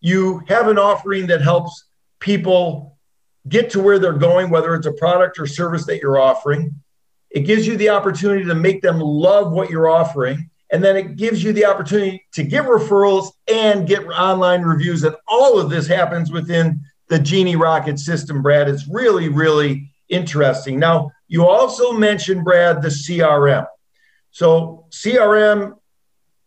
you 0.07 0.41
have 0.47 0.69
an 0.69 0.79
offering 0.79 1.27
that 1.27 1.43
helps 1.43 1.85
people 2.21 2.97
get 3.49 3.71
to 3.71 3.81
where 3.81 3.99
they're 3.99 4.13
going, 4.13 4.51
whether 4.51 4.73
it's 4.77 4.87
a 4.87 4.93
product 4.93 5.37
or 5.41 5.47
service 5.47 5.85
that 5.87 6.01
you're 6.01 6.21
offering. 6.21 6.81
It 7.31 7.41
gives 7.41 7.67
you 7.67 7.77
the 7.77 7.89
opportunity 7.89 8.45
to 8.45 8.55
make 8.55 8.83
them 8.83 9.01
love 9.01 9.51
what 9.51 9.69
you're 9.69 9.89
offering. 9.89 10.49
And 10.71 10.83
then 10.83 10.97
it 10.97 11.17
gives 11.17 11.43
you 11.43 11.53
the 11.53 11.65
opportunity 11.65 12.25
to 12.35 12.45
get 12.45 12.67
referrals 12.67 13.33
and 13.53 13.89
get 13.89 14.07
online 14.07 14.63
reviews. 14.63 15.03
And 15.03 15.17
all 15.27 15.59
of 15.59 15.71
this 15.71 15.89
happens 15.89 16.31
within 16.31 16.83
the 17.09 17.19
Genie 17.19 17.57
Rocket 17.57 17.99
system, 17.99 18.43
Brad. 18.43 18.69
It's 18.69 18.87
really, 18.87 19.29
really 19.29 19.91
interesting. 20.09 20.79
Now, 20.79 21.11
you 21.27 21.45
also 21.45 21.93
mentioned, 21.93 22.45
Brad, 22.45 22.81
the 22.81 22.89
CRM. 22.89 23.67
So, 24.31 24.87
CRM 24.91 25.75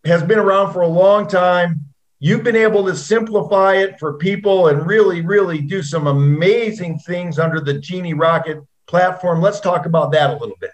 has 0.06 0.22
been 0.22 0.38
around 0.38 0.72
for 0.72 0.80
a 0.80 0.88
long 0.88 1.28
time. 1.28 1.89
You've 2.22 2.44
been 2.44 2.54
able 2.54 2.84
to 2.84 2.94
simplify 2.94 3.76
it 3.76 3.98
for 3.98 4.18
people 4.18 4.68
and 4.68 4.86
really, 4.86 5.22
really 5.22 5.58
do 5.58 5.82
some 5.82 6.06
amazing 6.06 6.98
things 6.98 7.38
under 7.38 7.60
the 7.60 7.72
Genie 7.72 8.12
Rocket 8.12 8.58
platform. 8.86 9.40
Let's 9.40 9.58
talk 9.58 9.86
about 9.86 10.12
that 10.12 10.28
a 10.28 10.32
little 10.34 10.56
bit. 10.60 10.70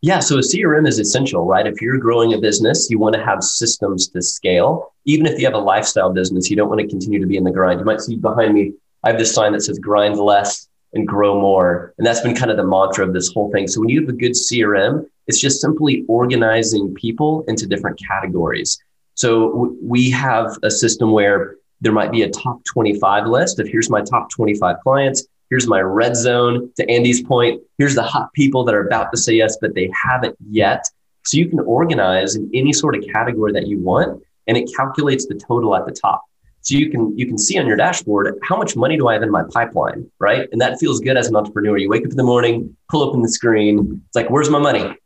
Yeah, 0.00 0.18
so 0.18 0.38
a 0.38 0.40
CRM 0.40 0.88
is 0.88 0.98
essential, 0.98 1.46
right? 1.46 1.68
If 1.68 1.80
you're 1.80 1.98
growing 1.98 2.34
a 2.34 2.38
business, 2.38 2.90
you 2.90 2.98
want 2.98 3.14
to 3.14 3.24
have 3.24 3.44
systems 3.44 4.08
to 4.08 4.20
scale. 4.20 4.92
Even 5.04 5.26
if 5.26 5.38
you 5.38 5.46
have 5.46 5.54
a 5.54 5.58
lifestyle 5.58 6.12
business, 6.12 6.50
you 6.50 6.56
don't 6.56 6.68
want 6.68 6.80
to 6.80 6.88
continue 6.88 7.20
to 7.20 7.26
be 7.26 7.36
in 7.36 7.44
the 7.44 7.52
grind. 7.52 7.78
You 7.78 7.86
might 7.86 8.00
see 8.00 8.16
behind 8.16 8.52
me, 8.52 8.72
I 9.04 9.10
have 9.10 9.18
this 9.20 9.32
sign 9.32 9.52
that 9.52 9.62
says 9.62 9.78
grind 9.78 10.18
less 10.18 10.68
and 10.94 11.06
grow 11.06 11.40
more. 11.40 11.94
And 11.96 12.04
that's 12.04 12.22
been 12.22 12.34
kind 12.34 12.50
of 12.50 12.56
the 12.56 12.66
mantra 12.66 13.06
of 13.06 13.12
this 13.14 13.32
whole 13.32 13.52
thing. 13.52 13.68
So 13.68 13.78
when 13.78 13.88
you 13.88 14.00
have 14.00 14.08
a 14.08 14.12
good 14.12 14.32
CRM, 14.32 15.06
it's 15.28 15.40
just 15.40 15.60
simply 15.60 16.04
organizing 16.08 16.92
people 16.94 17.44
into 17.46 17.68
different 17.68 18.00
categories. 18.00 18.82
So 19.16 19.50
w- 19.50 19.76
we 19.82 20.10
have 20.10 20.56
a 20.62 20.70
system 20.70 21.10
where 21.10 21.56
there 21.80 21.92
might 21.92 22.12
be 22.12 22.22
a 22.22 22.30
top 22.30 22.64
25 22.64 23.26
list 23.26 23.58
of 23.58 23.66
here's 23.66 23.90
my 23.90 24.02
top 24.02 24.30
25 24.30 24.76
clients. 24.82 25.26
Here's 25.50 25.66
my 25.66 25.80
red 25.80 26.16
zone. 26.16 26.72
To 26.76 26.90
Andy's 26.90 27.22
point, 27.22 27.62
here's 27.78 27.94
the 27.94 28.02
hot 28.02 28.32
people 28.32 28.64
that 28.64 28.74
are 28.74 28.86
about 28.86 29.12
to 29.12 29.18
say 29.18 29.34
yes, 29.34 29.56
but 29.60 29.74
they 29.74 29.90
haven't 30.04 30.36
yet. 30.48 30.84
So 31.24 31.36
you 31.36 31.48
can 31.48 31.60
organize 31.60 32.36
in 32.36 32.50
any 32.54 32.72
sort 32.72 32.96
of 32.96 33.04
category 33.12 33.52
that 33.52 33.66
you 33.66 33.78
want, 33.80 34.22
and 34.46 34.56
it 34.56 34.70
calculates 34.76 35.26
the 35.26 35.34
total 35.34 35.74
at 35.74 35.86
the 35.86 35.92
top. 35.92 36.22
So 36.62 36.76
you 36.76 36.90
can 36.90 37.16
you 37.16 37.26
can 37.26 37.38
see 37.38 37.58
on 37.58 37.66
your 37.66 37.76
dashboard 37.76 38.38
how 38.42 38.56
much 38.56 38.74
money 38.74 38.96
do 38.96 39.06
I 39.06 39.12
have 39.12 39.22
in 39.22 39.30
my 39.30 39.44
pipeline, 39.52 40.10
right? 40.18 40.48
And 40.50 40.60
that 40.60 40.80
feels 40.80 40.98
good 40.98 41.16
as 41.16 41.28
an 41.28 41.36
entrepreneur. 41.36 41.76
You 41.76 41.88
wake 41.88 42.04
up 42.04 42.10
in 42.10 42.16
the 42.16 42.24
morning, 42.24 42.76
pull 42.88 43.02
open 43.02 43.22
the 43.22 43.28
screen. 43.28 44.02
It's 44.06 44.16
like, 44.16 44.30
where's 44.30 44.50
my 44.50 44.58
money? 44.58 44.96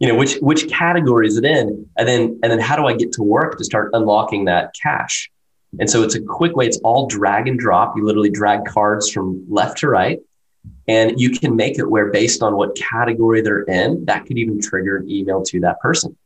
You 0.00 0.08
know, 0.08 0.16
which 0.16 0.36
which 0.36 0.68
category 0.68 1.28
is 1.28 1.36
it 1.36 1.44
in? 1.44 1.88
And 1.96 2.08
then 2.08 2.40
and 2.42 2.50
then 2.50 2.58
how 2.58 2.74
do 2.74 2.86
I 2.86 2.94
get 2.94 3.12
to 3.12 3.22
work 3.22 3.58
to 3.58 3.64
start 3.64 3.90
unlocking 3.92 4.46
that 4.46 4.74
cash? 4.80 5.30
And 5.78 5.88
so 5.88 6.02
it's 6.02 6.16
a 6.16 6.22
quick 6.22 6.56
way. 6.56 6.66
It's 6.66 6.78
all 6.78 7.06
drag 7.06 7.46
and 7.46 7.58
drop. 7.58 7.96
You 7.96 8.04
literally 8.04 8.30
drag 8.30 8.64
cards 8.64 9.08
from 9.08 9.46
left 9.48 9.78
to 9.78 9.88
right. 9.88 10.18
And 10.88 11.20
you 11.20 11.30
can 11.30 11.56
make 11.56 11.78
it 11.78 11.88
where, 11.88 12.10
based 12.10 12.42
on 12.42 12.56
what 12.56 12.76
category 12.76 13.40
they're 13.40 13.62
in, 13.62 14.04
that 14.06 14.26
could 14.26 14.36
even 14.36 14.60
trigger 14.60 14.96
an 14.96 15.08
email 15.08 15.42
to 15.44 15.60
that 15.60 15.80
person. 15.80 16.16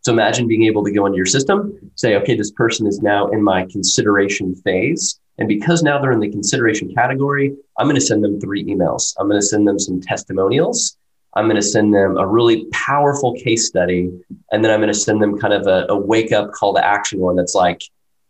So 0.00 0.12
imagine 0.12 0.48
being 0.48 0.64
able 0.64 0.84
to 0.84 0.92
go 0.92 1.06
into 1.06 1.16
your 1.16 1.26
system, 1.26 1.92
say, 1.96 2.16
okay, 2.16 2.36
this 2.36 2.50
person 2.52 2.86
is 2.86 3.00
now 3.02 3.28
in 3.28 3.42
my 3.42 3.66
consideration 3.66 4.54
phase. 4.54 5.20
And 5.38 5.48
because 5.48 5.82
now 5.82 6.00
they're 6.00 6.12
in 6.12 6.20
the 6.20 6.30
consideration 6.30 6.92
category, 6.94 7.54
I'm 7.78 7.86
going 7.86 7.94
to 7.96 8.00
send 8.00 8.24
them 8.24 8.40
three 8.40 8.64
emails. 8.64 9.14
I'm 9.18 9.28
going 9.28 9.40
to 9.40 9.46
send 9.46 9.68
them 9.68 9.78
some 9.78 10.00
testimonials. 10.00 10.96
I'm 11.34 11.44
going 11.44 11.56
to 11.56 11.62
send 11.62 11.94
them 11.94 12.16
a 12.16 12.26
really 12.26 12.66
powerful 12.72 13.34
case 13.34 13.66
study. 13.66 14.10
And 14.50 14.64
then 14.64 14.70
I'm 14.70 14.80
going 14.80 14.92
to 14.92 14.98
send 14.98 15.22
them 15.22 15.38
kind 15.38 15.52
of 15.52 15.66
a, 15.66 15.86
a 15.88 15.96
wake 15.96 16.32
up 16.32 16.52
call 16.52 16.74
to 16.74 16.84
action 16.84 17.20
one 17.20 17.36
that's 17.36 17.54
like, 17.54 17.82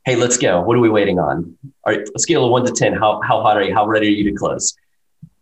hey, 0.04 0.16
let's 0.16 0.36
go. 0.36 0.60
What 0.62 0.76
are 0.76 0.80
we 0.80 0.88
waiting 0.88 1.18
on? 1.18 1.56
All 1.84 1.92
right, 1.92 2.06
a 2.14 2.18
scale 2.18 2.44
of 2.44 2.50
one 2.50 2.64
to 2.66 2.72
10, 2.72 2.94
how, 2.94 3.20
how 3.22 3.40
hot 3.42 3.56
are 3.56 3.62
you? 3.62 3.74
How 3.74 3.86
ready 3.86 4.08
are 4.08 4.10
you 4.10 4.30
to 4.30 4.36
close? 4.36 4.76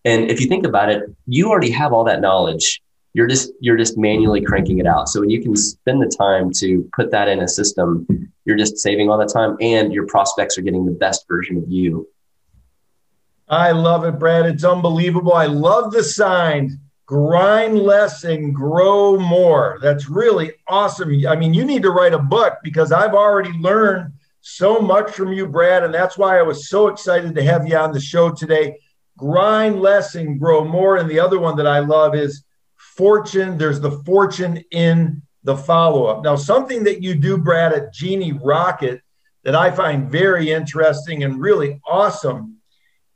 And 0.04 0.30
if 0.30 0.40
you 0.40 0.46
think 0.46 0.64
about 0.64 0.88
it, 0.88 1.04
you 1.26 1.50
already 1.50 1.70
have 1.70 1.92
all 1.92 2.04
that 2.04 2.20
knowledge. 2.20 2.80
You're 3.12 3.26
just 3.26 3.50
you're 3.60 3.78
just 3.78 3.96
manually 3.96 4.42
cranking 4.42 4.78
it 4.78 4.86
out. 4.86 5.08
So 5.08 5.20
when 5.20 5.30
you 5.30 5.42
can 5.42 5.56
spend 5.56 6.02
the 6.02 6.14
time 6.16 6.52
to 6.58 6.88
put 6.94 7.10
that 7.12 7.28
in 7.28 7.40
a 7.40 7.48
system, 7.48 8.06
you're 8.44 8.58
just 8.58 8.78
saving 8.78 9.10
all 9.10 9.18
the 9.18 9.26
time 9.26 9.56
and 9.60 9.92
your 9.92 10.06
prospects 10.06 10.58
are 10.58 10.62
getting 10.62 10.84
the 10.84 10.92
best 10.92 11.26
version 11.26 11.56
of 11.56 11.64
you. 11.68 12.08
I 13.48 13.72
love 13.72 14.04
it, 14.04 14.18
Brad. 14.18 14.46
It's 14.46 14.64
unbelievable. 14.64 15.32
I 15.32 15.46
love 15.46 15.92
the 15.92 16.04
sign 16.04 16.78
grind 17.06 17.78
less 17.78 18.24
and 18.24 18.54
grow 18.54 19.18
more. 19.18 19.78
That's 19.80 20.08
really 20.08 20.52
awesome. 20.68 21.12
I 21.26 21.36
mean, 21.36 21.54
you 21.54 21.64
need 21.64 21.82
to 21.82 21.90
write 21.90 22.12
a 22.12 22.18
book 22.18 22.58
because 22.62 22.90
I've 22.92 23.14
already 23.14 23.52
learned 23.52 24.12
so 24.40 24.80
much 24.80 25.12
from 25.12 25.32
you, 25.32 25.46
Brad. 25.46 25.84
And 25.84 25.94
that's 25.94 26.18
why 26.18 26.38
I 26.38 26.42
was 26.42 26.68
so 26.68 26.88
excited 26.88 27.34
to 27.34 27.44
have 27.44 27.66
you 27.66 27.76
on 27.76 27.92
the 27.92 28.00
show 28.00 28.30
today. 28.30 28.78
Grind 29.16 29.80
less 29.80 30.16
and 30.16 30.38
grow 30.38 30.64
more. 30.64 30.96
And 30.96 31.08
the 31.08 31.20
other 31.20 31.38
one 31.38 31.56
that 31.56 31.66
I 31.66 31.78
love 31.78 32.14
is 32.14 32.44
fortune. 32.76 33.56
There's 33.56 33.80
the 33.80 34.02
fortune 34.04 34.62
in 34.72 35.22
the 35.44 35.56
follow 35.56 36.06
up. 36.06 36.24
Now, 36.24 36.34
something 36.34 36.82
that 36.84 37.02
you 37.02 37.14
do, 37.14 37.38
Brad, 37.38 37.72
at 37.72 37.92
Genie 37.94 38.32
Rocket 38.32 39.00
that 39.44 39.54
I 39.54 39.70
find 39.70 40.10
very 40.10 40.50
interesting 40.50 41.22
and 41.22 41.40
really 41.40 41.80
awesome 41.86 42.56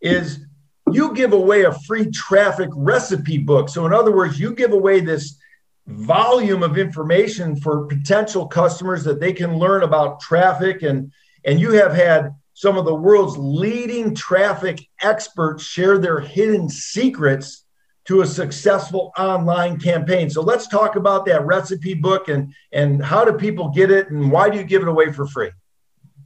is 0.00 0.46
you 0.94 1.14
give 1.14 1.32
away 1.32 1.64
a 1.64 1.72
free 1.72 2.10
traffic 2.10 2.68
recipe 2.74 3.38
book. 3.38 3.68
So, 3.68 3.86
in 3.86 3.92
other 3.92 4.14
words, 4.14 4.38
you 4.38 4.54
give 4.54 4.72
away 4.72 5.00
this 5.00 5.38
volume 5.86 6.62
of 6.62 6.78
information 6.78 7.56
for 7.56 7.86
potential 7.86 8.46
customers 8.46 9.02
that 9.04 9.20
they 9.20 9.32
can 9.32 9.58
learn 9.58 9.82
about 9.82 10.20
traffic 10.20 10.82
and 10.82 11.12
and 11.44 11.58
you 11.58 11.72
have 11.72 11.94
had 11.94 12.34
some 12.52 12.76
of 12.76 12.84
the 12.84 12.94
world's 12.94 13.38
leading 13.38 14.14
traffic 14.14 14.86
experts 15.00 15.64
share 15.64 15.96
their 15.96 16.20
hidden 16.20 16.68
secrets 16.68 17.64
to 18.04 18.20
a 18.20 18.26
successful 18.26 19.12
online 19.16 19.78
campaign. 19.78 20.28
So 20.28 20.42
let's 20.42 20.66
talk 20.66 20.96
about 20.96 21.24
that 21.26 21.46
recipe 21.46 21.94
book 21.94 22.28
and 22.28 22.52
and 22.72 23.02
how 23.02 23.24
do 23.24 23.32
people 23.32 23.70
get 23.70 23.90
it 23.90 24.10
and 24.10 24.30
why 24.30 24.50
do 24.50 24.58
you 24.58 24.64
give 24.64 24.82
it 24.82 24.88
away 24.88 25.12
for 25.12 25.26
free? 25.26 25.50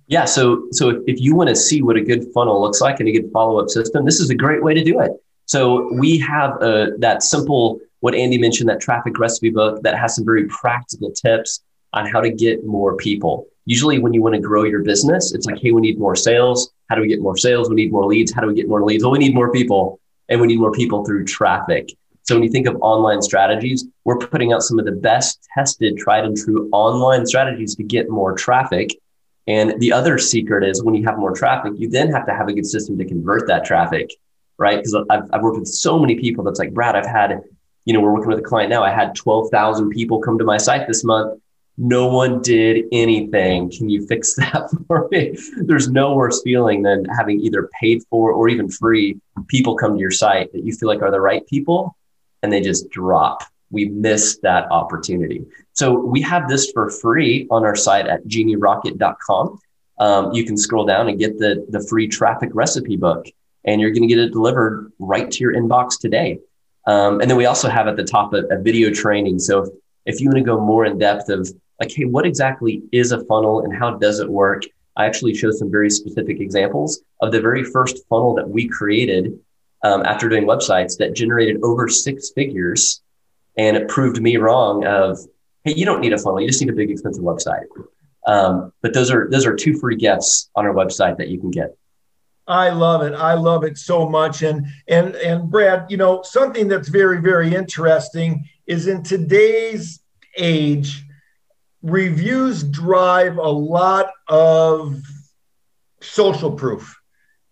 Yeah, 0.07 0.27
so 0.27 0.67
so 0.71 1.03
if, 1.07 1.21
you 1.21 1.35
want 1.35 1.49
to 1.49 1.57
see 1.57 1.83
what 1.83 1.97
a 1.97 2.01
good 2.03 2.27
funnel 2.35 2.61
looks 2.61 2.81
like 2.81 3.01
and 3.01 3.09
a 3.09 3.12
good 3.12 3.31
follow-up 3.33 3.71
system, 3.71 4.05
this 4.05 4.21
is 4.21 4.29
a 4.31 4.35
great 4.35 4.62
way 4.62 4.75
to 4.75 4.85
do 4.85 5.01
it. 5.01 5.12
So 5.47 5.93
we 5.95 6.19
have 6.19 6.61
uh, 6.62 6.88
that 6.99 7.23
simple 7.23 7.81
what 8.05 8.14
Andy 8.14 8.37
mentioned, 8.37 8.69
that 8.69 8.83
traffic 8.83 9.19
recipe 9.19 9.49
book 9.49 9.83
that 9.83 9.97
has 9.99 10.14
some 10.14 10.27
very 10.27 10.45
practical 10.49 11.11
tips 11.11 11.62
on 11.95 12.07
how 12.07 12.21
to 12.21 12.29
get 12.29 12.67
more 12.67 12.97
people. 12.99 13.47
Usually, 13.64 13.99
when 13.99 14.12
you 14.12 14.21
want 14.21 14.35
to 14.35 14.43
grow 14.43 14.64
your 14.64 14.83
business, 14.83 15.33
it's 15.33 15.47
like, 15.47 15.59
hey, 15.59 15.71
we 15.71 15.81
need 15.81 15.99
more 15.99 16.14
sales. 16.14 16.71
How 16.90 16.97
do 16.97 17.01
we 17.01 17.09
get 17.09 17.23
more 17.23 17.38
sales? 17.38 17.71
We 17.71 17.77
need 17.77 17.93
more 17.93 18.05
leads. 18.05 18.31
How 18.31 18.43
do 18.43 18.49
we 18.49 18.55
get 18.55 18.69
more 18.69 18.85
leads? 18.85 19.03
Well, 19.03 19.12
we 19.12 19.21
need 19.21 19.35
more 19.35 19.51
people, 19.51 20.01
and 20.29 20.38
we 20.38 20.49
need 20.49 20.59
more 20.59 20.71
people 20.71 21.03
through 21.07 21.25
traffic. 21.25 21.97
So, 22.25 22.35
when 22.35 22.45
you 22.45 22.51
think 22.51 22.67
of 22.67 22.77
online 22.83 23.23
strategies, 23.23 23.87
we're 24.05 24.19
putting 24.19 24.53
out 24.53 24.62
some 24.62 24.79
of 24.79 24.85
the 24.85 24.93
best 24.93 25.49
tested, 25.55 25.97
tried 25.97 26.27
and 26.27 26.37
true 26.37 26.69
online 26.73 27.25
strategies 27.25 27.75
to 27.77 27.85
get 27.85 28.11
more 28.11 28.35
traffic. 28.35 28.90
And 29.46 29.78
the 29.80 29.92
other 29.92 30.18
secret 30.18 30.64
is 30.64 30.83
when 30.83 30.94
you 30.94 31.04
have 31.04 31.18
more 31.18 31.33
traffic, 31.33 31.74
you 31.76 31.88
then 31.88 32.11
have 32.12 32.26
to 32.26 32.35
have 32.35 32.48
a 32.48 32.52
good 32.52 32.66
system 32.66 32.96
to 32.98 33.04
convert 33.04 33.46
that 33.48 33.64
traffic, 33.64 34.11
right? 34.59 34.78
Because 34.78 34.94
I've, 35.11 35.28
I've 35.33 35.42
worked 35.42 35.59
with 35.59 35.68
so 35.68 35.98
many 35.98 36.16
people 36.16 36.44
that's 36.44 36.59
like, 36.59 36.72
Brad, 36.72 36.96
I've 36.96 37.07
had, 37.07 37.42
you 37.85 37.92
know, 37.92 38.00
we're 38.00 38.12
working 38.12 38.30
with 38.30 38.38
a 38.38 38.42
client 38.42 38.70
now. 38.70 38.83
I 38.83 38.90
had 38.90 39.14
12,000 39.14 39.90
people 39.90 40.20
come 40.20 40.38
to 40.38 40.44
my 40.44 40.57
site 40.57 40.87
this 40.87 41.04
month 41.04 41.40
no 41.76 42.07
one 42.07 42.40
did 42.40 42.85
anything. 42.92 43.70
Can 43.70 43.88
you 43.88 44.07
fix 44.07 44.35
that 44.37 44.70
for 44.87 45.09
me? 45.11 45.37
There's 45.57 45.88
no 45.88 46.14
worse 46.14 46.42
feeling 46.42 46.83
than 46.83 47.04
having 47.07 47.40
either 47.40 47.68
paid 47.80 48.02
for 48.11 48.33
or 48.33 48.48
even 48.48 48.68
free 48.68 49.20
people 49.48 49.76
come 49.76 49.94
to 49.94 50.00
your 50.00 50.11
site 50.11 50.52
that 50.52 50.64
you 50.64 50.72
feel 50.72 50.88
like 50.88 51.02
are 51.02 51.11
the 51.11 51.20
right 51.20 51.46
people 51.46 51.96
and 52.42 52.52
they 52.52 52.61
just 52.61 52.90
drop. 52.90 53.42
We 53.70 53.87
missed 53.88 54.42
that 54.42 54.70
opportunity. 54.70 55.44
So 55.74 55.98
we 55.98 56.22
have 56.22 56.48
this 56.48 56.70
for 56.70 56.88
free 56.88 57.46
on 57.50 57.64
our 57.64 57.76
site 57.76 58.06
at 58.06 58.26
genierocket.com. 58.26 59.58
Um, 59.98 60.32
you 60.32 60.44
can 60.44 60.56
scroll 60.56 60.87
down 60.87 61.08
and 61.08 61.18
get 61.18 61.38
the, 61.38 61.66
the 61.68 61.84
free 61.88 62.08
traffic 62.08 62.50
recipe 62.52 62.96
book, 62.96 63.26
and 63.64 63.80
you're 63.80 63.90
going 63.90 64.08
to 64.08 64.08
get 64.08 64.18
it 64.18 64.32
delivered 64.32 64.92
right 64.98 65.30
to 65.30 65.38
your 65.40 65.54
inbox 65.54 65.98
today. 65.98 66.38
Um, 66.87 67.20
and 67.20 67.30
then 67.30 67.37
we 67.37 67.46
also 67.46 67.68
have 67.68 67.88
at 67.88 67.96
the 67.96 68.04
top 68.04 68.34
a, 68.34 68.44
a 68.46 68.60
video 68.60 68.92
training. 68.92 69.38
So 69.38 69.62
if, 69.62 69.68
if 70.06 70.20
you 70.20 70.28
want 70.28 70.38
to 70.38 70.44
go 70.44 70.60
more 70.60 70.84
in 70.84 70.98
depth 70.98 71.28
of 71.28 71.48
like, 71.80 71.90
hey, 71.90 72.04
what 72.04 72.26
exactly 72.26 72.82
is 72.92 73.12
a 73.12 73.24
funnel 73.24 73.64
and 73.64 73.74
how 73.74 73.96
does 73.96 74.20
it 74.20 74.28
work? 74.28 74.62
I 74.96 75.06
actually 75.06 75.34
show 75.34 75.50
some 75.50 75.70
very 75.70 75.90
specific 75.90 76.40
examples 76.40 77.00
of 77.20 77.32
the 77.32 77.40
very 77.40 77.64
first 77.64 78.06
funnel 78.08 78.34
that 78.37 78.48
we 78.48 78.68
created 78.68 79.38
um, 79.82 80.02
after 80.04 80.28
doing 80.28 80.44
websites 80.44 80.96
that 80.98 81.14
generated 81.14 81.60
over 81.62 81.88
six 81.88 82.30
figures. 82.30 83.02
And 83.56 83.76
it 83.76 83.88
proved 83.88 84.20
me 84.20 84.37
wrong 84.37 84.84
of, 84.84 85.18
hey, 85.64 85.74
you 85.74 85.85
don't 85.85 86.00
need 86.00 86.12
a 86.12 86.18
funnel. 86.18 86.40
You 86.40 86.46
just 86.46 86.61
need 86.61 86.70
a 86.70 86.74
big 86.74 86.90
expensive 86.90 87.24
website. 87.24 87.64
Um, 88.27 88.72
but 88.81 88.94
those 88.94 89.11
are 89.11 89.29
those 89.31 89.46
are 89.46 89.55
two 89.55 89.79
free 89.79 89.96
gifts 89.96 90.50
on 90.55 90.66
our 90.66 90.72
website 90.72 91.18
that 91.18 91.29
you 91.29 91.40
can 91.40 91.50
get. 91.50 91.77
I 92.46 92.70
love 92.70 93.03
it. 93.03 93.14
I 93.14 93.35
love 93.35 93.64
it 93.64 93.79
so 93.79 94.09
much. 94.09 94.42
And 94.42 94.66
and 94.88 95.14
and 95.16 95.50
Brad, 95.50 95.87
you 95.90 95.96
know, 95.96 96.22
something 96.22 96.68
that's 96.68 96.88
very, 96.88 97.20
very 97.20 97.55
interesting 97.55 98.48
is 98.66 98.87
in 98.87 99.03
today's 99.03 100.00
age, 100.37 101.05
reviews 101.83 102.62
drive 102.62 103.37
a 103.37 103.48
lot 103.48 104.11
of 104.29 105.03
social 106.00 106.53
proof 106.53 106.98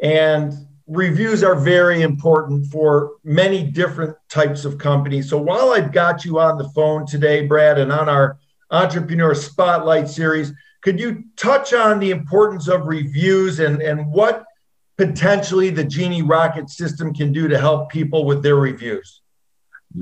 and 0.01 0.53
reviews 0.87 1.42
are 1.42 1.55
very 1.55 2.03
important 2.03 2.66
for 2.66 3.12
many 3.25 3.62
different 3.62 4.16
types 4.29 4.64
of 4.64 4.79
companies 4.79 5.29
so 5.29 5.38
while 5.38 5.71
i've 5.71 5.92
got 5.92 6.25
you 6.25 6.38
on 6.38 6.59
the 6.59 6.68
phone 6.71 7.07
today 7.07 7.47
brad 7.47 7.79
and 7.79 7.92
on 7.92 8.09
our 8.09 8.38
entrepreneur 8.71 9.35
spotlight 9.35 10.09
series 10.09 10.53
could 10.83 10.99
you 10.99 11.23
touch 11.37 11.73
on 11.73 12.01
the 12.01 12.11
importance 12.11 12.66
of 12.66 12.87
reviews 12.87 13.61
and, 13.61 13.81
and 13.81 14.11
what 14.11 14.45
potentially 14.97 15.71
the 15.71 15.85
genie 15.85 16.23
rocket 16.23 16.68
system 16.68 17.14
can 17.14 17.33
do 17.33 17.47
to 17.49 17.59
help 17.59 17.90
people 17.90 18.25
with 18.25 18.42
their 18.42 18.57
reviews 18.57 19.23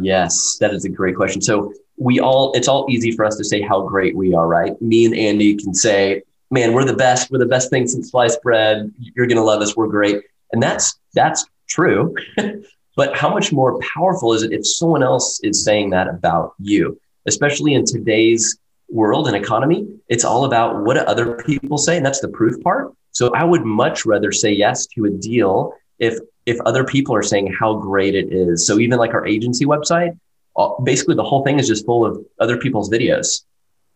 yes 0.01 0.57
that 0.61 0.73
is 0.73 0.85
a 0.85 0.89
great 0.89 1.17
question 1.17 1.43
so 1.43 1.73
we 2.01 2.19
all 2.19 2.51
it's 2.55 2.67
all 2.67 2.87
easy 2.89 3.13
for 3.13 3.25
us 3.25 3.37
to 3.37 3.45
say 3.45 3.61
how 3.61 3.83
great 3.83 4.17
we 4.17 4.35
are, 4.35 4.49
right? 4.49 4.81
Me 4.83 5.05
and 5.05 5.15
Andy 5.15 5.55
can 5.55 5.75
say, 5.75 6.23
"Man, 6.51 6.73
we're 6.73 6.87
the 6.87 6.97
best. 6.97 7.31
We're 7.31 7.39
the 7.39 7.47
best 7.47 7.71
thing 7.71 7.87
since 7.87 8.11
sliced 8.11 8.43
bread. 8.43 8.91
You're 8.99 9.27
gonna 9.27 9.45
love 9.45 9.61
us. 9.61 9.77
We're 9.77 9.87
great." 9.87 10.23
And 10.53 10.63
that's 10.63 10.99
that's 11.15 11.45
true. 11.69 12.15
But 12.97 13.17
how 13.17 13.33
much 13.33 13.53
more 13.53 13.79
powerful 13.79 14.35
is 14.35 14.43
it 14.43 14.53
if 14.53 14.67
someone 14.67 15.03
else 15.03 15.41
is 15.43 15.65
saying 15.65 15.89
that 15.91 16.07
about 16.07 16.53
you? 16.59 17.01
Especially 17.27 17.73
in 17.73 17.85
today's 17.87 18.59
world 18.91 19.27
and 19.27 19.37
economy, 19.37 19.89
it's 20.09 20.25
all 20.25 20.45
about 20.45 20.85
what 20.85 20.95
do 20.95 21.01
other 21.01 21.37
people 21.37 21.79
say, 21.79 21.97
and 21.97 22.05
that's 22.05 22.21
the 22.21 22.29
proof 22.29 22.61
part. 22.63 22.93
So 23.13 23.33
I 23.35 23.45
would 23.45 23.65
much 23.65 24.05
rather 24.05 24.33
say 24.33 24.53
yes 24.53 24.87
to 24.89 25.07
a 25.07 25.11
deal 25.11 25.73
if 25.99 26.19
if 26.47 26.61
other 26.67 26.85
people 26.85 27.15
are 27.15 27.23
saying 27.23 27.53
how 27.59 27.75
great 27.75 28.15
it 28.15 28.33
is. 28.33 28.67
So 28.67 28.79
even 28.79 28.99
like 28.99 29.15
our 29.15 29.27
agency 29.27 29.65
website, 29.65 30.19
uh, 30.57 30.71
basically 30.83 31.15
the 31.15 31.25
whole 31.25 31.45
thing 31.45 31.59
is 31.59 31.69
just 31.69 31.87
full 31.87 32.05
of 32.05 32.23
other 32.39 32.59
people's 32.59 32.91
videos 32.91 33.45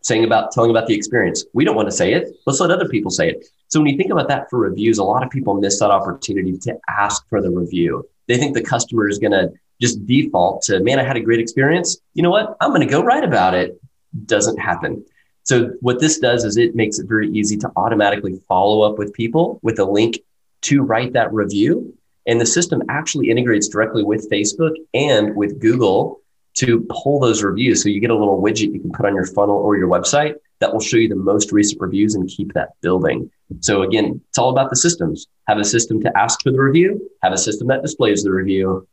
saying 0.01 0.23
about 0.23 0.51
telling 0.51 0.69
about 0.69 0.87
the 0.87 0.93
experience. 0.93 1.45
We 1.53 1.65
don't 1.65 1.75
want 1.75 1.89
to 1.89 1.95
say 1.95 2.13
it. 2.13 2.35
Let's 2.45 2.59
let 2.59 2.71
other 2.71 2.87
people 2.87 3.11
say 3.11 3.29
it. 3.29 3.45
So 3.67 3.79
when 3.79 3.89
you 3.89 3.97
think 3.97 4.11
about 4.11 4.27
that 4.29 4.49
for 4.49 4.59
reviews, 4.59 4.97
a 4.97 5.03
lot 5.03 5.23
of 5.23 5.29
people 5.29 5.55
miss 5.55 5.79
that 5.79 5.91
opportunity 5.91 6.57
to 6.59 6.77
ask 6.87 7.27
for 7.29 7.41
the 7.41 7.49
review. 7.49 8.07
They 8.27 8.37
think 8.37 8.53
the 8.53 8.63
customer 8.63 9.09
is 9.09 9.19
going 9.19 9.31
to 9.31 9.51
just 9.81 10.05
default 10.05 10.61
to, 10.63 10.79
man, 10.79 10.99
I 10.99 11.03
had 11.03 11.17
a 11.17 11.21
great 11.21 11.39
experience. 11.39 11.97
You 12.13 12.23
know 12.23 12.29
what? 12.29 12.55
I'm 12.61 12.69
going 12.69 12.81
to 12.81 12.87
go 12.87 13.03
write 13.03 13.23
about 13.23 13.53
it. 13.53 13.79
Doesn't 14.25 14.57
happen. 14.57 15.03
So 15.43 15.71
what 15.81 15.99
this 15.99 16.19
does 16.19 16.43
is 16.43 16.57
it 16.57 16.75
makes 16.75 16.97
it 16.99 17.07
very 17.07 17.29
easy 17.31 17.57
to 17.57 17.71
automatically 17.75 18.39
follow 18.47 18.81
up 18.81 18.97
with 18.97 19.13
people 19.13 19.59
with 19.61 19.79
a 19.79 19.85
link 19.85 20.19
to 20.63 20.81
write 20.81 21.13
that 21.13 21.33
review. 21.33 21.95
And 22.25 22.41
the 22.41 22.45
system 22.45 22.81
actually 22.89 23.29
integrates 23.29 23.67
directly 23.67 24.03
with 24.03 24.29
Facebook 24.31 24.73
and 24.93 25.35
with 25.35 25.59
Google 25.59 26.21
to 26.55 26.87
pull 26.89 27.19
those 27.19 27.43
reviews. 27.43 27.83
So 27.83 27.89
you 27.89 27.99
get 27.99 28.09
a 28.09 28.17
little 28.17 28.41
widget 28.41 28.73
you 28.73 28.79
can 28.79 28.91
put 28.91 29.05
on 29.05 29.13
your 29.13 29.25
funnel 29.25 29.57
or 29.57 29.77
your 29.77 29.89
website 29.89 30.35
that 30.65 30.73
will 30.73 30.79
show 30.79 30.97
you 30.97 31.07
the 31.07 31.15
most 31.15 31.51
recent 31.51 31.79
reviews 31.79 32.15
and 32.15 32.27
keep 32.27 32.51
that 32.53 32.69
building. 32.81 33.29
So 33.59 33.83
again, 33.83 34.19
it's 34.29 34.39
all 34.39 34.49
about 34.49 34.71
the 34.71 34.75
systems. 34.75 35.27
Have 35.47 35.59
a 35.59 35.63
system 35.63 36.01
to 36.01 36.17
ask 36.17 36.41
for 36.41 36.51
the 36.51 36.59
review, 36.59 37.07
have 37.21 37.33
a 37.33 37.37
system 37.37 37.67
that 37.67 37.83
displays 37.83 38.23
the 38.23 38.31
review 38.31 38.87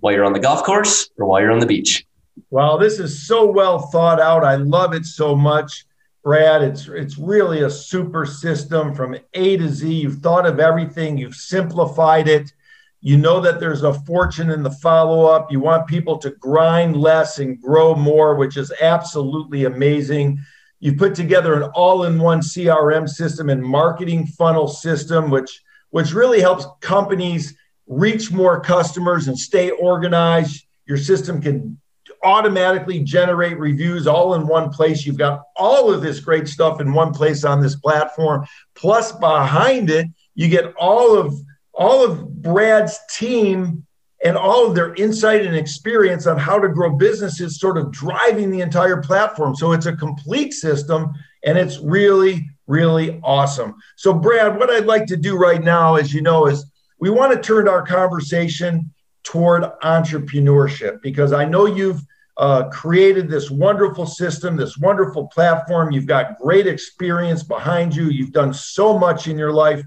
while 0.00 0.14
you're 0.14 0.24
on 0.24 0.32
the 0.32 0.40
golf 0.40 0.62
course 0.62 1.10
or 1.18 1.26
while 1.26 1.42
you're 1.42 1.52
on 1.52 1.58
the 1.58 1.66
beach. 1.66 2.06
Wow, 2.48 2.78
this 2.78 2.98
is 2.98 3.26
so 3.26 3.44
well 3.50 3.78
thought 3.78 4.20
out. 4.20 4.42
I 4.42 4.54
love 4.56 4.94
it 4.94 5.04
so 5.04 5.36
much. 5.36 5.84
Brad, 6.24 6.62
it's 6.62 6.88
it's 6.88 7.18
really 7.18 7.62
a 7.62 7.70
super 7.70 8.24
system 8.24 8.94
from 8.94 9.16
A 9.34 9.56
to 9.58 9.68
Z. 9.68 9.92
You've 9.92 10.20
thought 10.20 10.46
of 10.46 10.60
everything, 10.60 11.18
you've 11.18 11.34
simplified 11.34 12.26
it. 12.26 12.52
You 13.00 13.18
know 13.18 13.40
that 13.42 13.60
there's 13.60 13.82
a 13.82 13.92
fortune 13.92 14.50
in 14.50 14.62
the 14.62 14.70
follow 14.70 15.26
up. 15.26 15.52
You 15.52 15.60
want 15.60 15.86
people 15.86 16.16
to 16.18 16.30
grind 16.30 16.96
less 16.96 17.38
and 17.38 17.60
grow 17.60 17.94
more, 17.94 18.34
which 18.34 18.56
is 18.56 18.72
absolutely 18.80 19.66
amazing. 19.66 20.40
You 20.80 20.94
put 20.96 21.14
together 21.14 21.54
an 21.54 21.70
all 21.74 22.04
in 22.04 22.18
one 22.18 22.40
CRM 22.40 23.08
system 23.08 23.48
and 23.50 23.62
marketing 23.62 24.26
funnel 24.26 24.68
system, 24.68 25.30
which, 25.30 25.62
which 25.90 26.12
really 26.12 26.40
helps 26.40 26.66
companies 26.80 27.56
reach 27.86 28.30
more 28.30 28.60
customers 28.60 29.28
and 29.28 29.38
stay 29.38 29.70
organized. 29.70 30.64
Your 30.86 30.98
system 30.98 31.40
can 31.40 31.80
automatically 32.22 33.00
generate 33.00 33.58
reviews 33.58 34.06
all 34.06 34.34
in 34.34 34.46
one 34.46 34.70
place. 34.70 35.04
You've 35.04 35.18
got 35.18 35.42
all 35.56 35.92
of 35.92 36.02
this 36.02 36.20
great 36.20 36.48
stuff 36.48 36.80
in 36.80 36.92
one 36.92 37.12
place 37.12 37.44
on 37.44 37.60
this 37.60 37.76
platform. 37.76 38.46
Plus, 38.74 39.12
behind 39.12 39.90
it, 39.90 40.06
you 40.34 40.48
get 40.48 40.74
all 40.78 41.18
of 41.18 41.34
all 41.72 42.04
of 42.04 42.42
Brad's 42.42 42.98
team 43.10 43.86
and 44.24 44.36
all 44.36 44.66
of 44.66 44.74
their 44.74 44.94
insight 44.94 45.46
and 45.46 45.54
experience 45.54 46.26
on 46.26 46.38
how 46.38 46.58
to 46.58 46.68
grow 46.68 46.96
businesses 46.96 47.60
sort 47.60 47.78
of 47.78 47.92
driving 47.92 48.50
the 48.50 48.60
entire 48.60 49.00
platform. 49.00 49.54
So 49.54 49.72
it's 49.72 49.86
a 49.86 49.96
complete 49.96 50.52
system 50.52 51.12
and 51.44 51.56
it's 51.56 51.78
really, 51.78 52.48
really 52.66 53.20
awesome. 53.22 53.76
So, 53.96 54.12
Brad, 54.12 54.58
what 54.58 54.70
I'd 54.70 54.86
like 54.86 55.06
to 55.06 55.16
do 55.16 55.36
right 55.36 55.62
now, 55.62 55.94
as 55.96 56.12
you 56.12 56.20
know, 56.20 56.46
is 56.46 56.66
we 56.98 57.10
want 57.10 57.32
to 57.32 57.40
turn 57.40 57.68
our 57.68 57.84
conversation 57.84 58.92
toward 59.22 59.62
entrepreneurship 59.82 61.00
because 61.02 61.32
I 61.32 61.44
know 61.44 61.66
you've 61.66 62.02
uh, 62.38 62.68
created 62.70 63.28
this 63.28 63.50
wonderful 63.50 64.06
system, 64.06 64.56
this 64.56 64.78
wonderful 64.78 65.26
platform. 65.28 65.90
You've 65.90 66.06
got 66.06 66.38
great 66.38 66.66
experience 66.66 67.42
behind 67.42 67.94
you. 67.94 68.10
You've 68.10 68.32
done 68.32 68.54
so 68.54 68.96
much 68.96 69.26
in 69.26 69.36
your 69.36 69.52
life. 69.52 69.82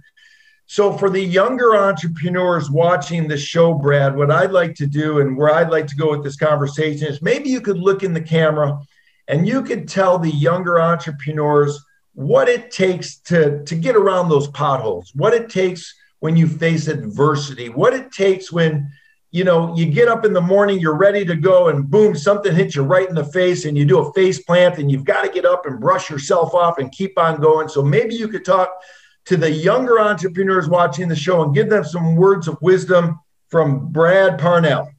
So, 0.72 0.94
for 0.94 1.10
the 1.10 1.20
younger 1.20 1.76
entrepreneurs 1.76 2.72
watching 2.72 3.28
the 3.28 3.38
show, 3.38 3.74
Brad, 3.74 4.16
what 4.16 4.32
I'd 4.32 4.54
like 4.54 4.74
to 4.76 4.88
do 4.88 5.20
and 5.20 5.36
where 5.36 5.54
I'd 5.54 5.70
like 5.70 5.86
to 5.88 5.98
go 5.98 6.12
with 6.12 6.24
this 6.24 6.38
conversation 6.38 7.08
is 7.08 7.22
maybe 7.22 7.50
you 7.50 7.60
could 7.60 7.78
look 7.78 8.04
in 8.04 8.14
the 8.14 8.22
camera 8.22 8.80
and 9.28 9.46
you 9.46 9.64
could 9.64 9.90
tell 9.90 10.18
the 10.18 10.32
younger 10.32 10.80
entrepreneurs 10.80 11.78
what 12.14 12.48
it 12.48 12.72
takes 12.72 13.18
to, 13.24 13.62
to 13.66 13.76
get 13.76 13.98
around 13.98 14.30
those 14.30 14.48
potholes, 14.48 15.12
what 15.14 15.34
it 15.34 15.50
takes 15.50 15.94
when 16.22 16.38
you 16.38 16.48
face 16.48 16.88
adversity, 16.88 17.68
what 17.68 17.94
it 17.94 18.10
takes 18.14 18.50
when 18.50 18.90
you 19.32 19.44
know 19.44 19.76
you 19.76 19.88
get 19.88 20.08
up 20.08 20.24
in 20.24 20.32
the 20.32 20.40
morning, 20.40 20.80
you're 20.80 20.96
ready 20.96 21.26
to 21.26 21.36
go, 21.36 21.68
and 21.68 21.90
boom, 21.90 22.16
something 22.16 22.56
hits 22.56 22.78
you 22.78 22.84
right 22.84 23.10
in 23.10 23.16
the 23.16 23.26
face, 23.26 23.66
and 23.66 23.78
you 23.78 23.84
do 23.84 24.00
a 24.00 24.14
face 24.14 24.42
plant, 24.42 24.78
and 24.78 24.90
you've 24.90 25.04
got 25.04 25.24
to 25.24 25.30
get 25.30 25.44
up 25.44 25.66
and 25.66 25.82
brush 25.82 26.10
yourself 26.10 26.54
off 26.54 26.78
and 26.78 26.94
keep 26.94 27.20
on 27.20 27.42
going. 27.42 27.68
So 27.68 27.82
maybe 27.84 28.16
you 28.16 28.30
could 28.30 28.46
talk 28.46 28.70
to 29.26 29.38
the 29.38 29.52
younger 29.52 30.00
entrepreneurs 30.00 30.68
watching 30.68 31.08
the 31.08 31.16
show 31.16 31.44
and 31.44 31.54
give 31.54 31.70
them 31.70 31.84
some 31.84 32.16
words 32.16 32.48
of 32.48 32.58
wisdom 32.62 33.20
from 33.50 33.92
Brad 33.92 34.40
Parnell. 34.40 34.90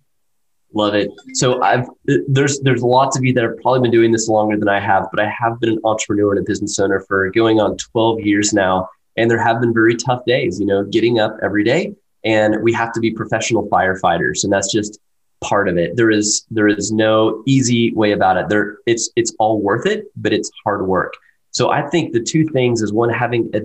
Love 0.75 0.95
it. 0.95 1.11
So 1.35 1.63
I've 1.63 1.87
there's 2.29 2.61
there's 2.61 2.83
lots 2.83 3.17
of 3.17 3.25
you 3.25 3.33
that 3.35 3.45
have 3.45 3.59
probably 3.59 3.81
been 3.81 3.91
doing 3.91 4.11
this 4.11 4.29
longer 4.29 4.57
than 4.57 4.69
I 4.69 4.81
have, 4.81 5.07
but 5.13 5.23
I 5.23 5.29
have 5.29 5.61
been 5.61 5.71
an 5.71 5.81
entrepreneur 5.85 6.31
and 6.31 6.41
a 6.41 6.43
business 6.43 6.79
owner 6.79 7.01
for 7.01 7.31
going 7.31 7.61
on 7.61 7.77
12 7.77 8.21
years 8.21 8.55
now. 8.55 8.89
And 9.19 9.31
there 9.31 9.43
have 9.43 9.61
been 9.61 9.75
very 9.75 9.95
tough 9.95 10.25
days, 10.25 10.59
you 10.59 10.65
know, 10.65 10.85
getting 10.85 11.19
up 11.19 11.37
every 11.43 11.63
day. 11.63 11.95
And 12.25 12.63
we 12.63 12.73
have 12.73 12.93
to 12.93 13.01
be 13.01 13.11
professional 13.11 13.69
firefighters. 13.69 14.45
And 14.45 14.53
that's 14.53 14.73
just 14.73 14.99
part 15.43 15.69
of 15.69 15.77
it. 15.77 15.97
There 15.97 16.11
is 16.11 16.47
there 16.51 16.69
is 16.69 16.91
no 16.91 17.43
easy 17.47 17.93
way 17.93 18.13
about 18.13 18.39
it. 18.39 18.49
There 18.49 18.79
it's 18.87 19.11
it's 19.15 19.35
all 19.39 19.61
worth 19.61 19.87
it, 19.87 20.07
but 20.17 20.33
it's 20.33 20.51
hard 20.65 20.87
work. 20.87 21.13
So 21.51 21.71
I 21.71 21.87
think 21.89 22.15
the 22.15 22.23
two 22.23 22.47
things 22.49 22.81
is 22.81 22.93
one 22.95 23.11
having 23.11 23.51
a 23.55 23.61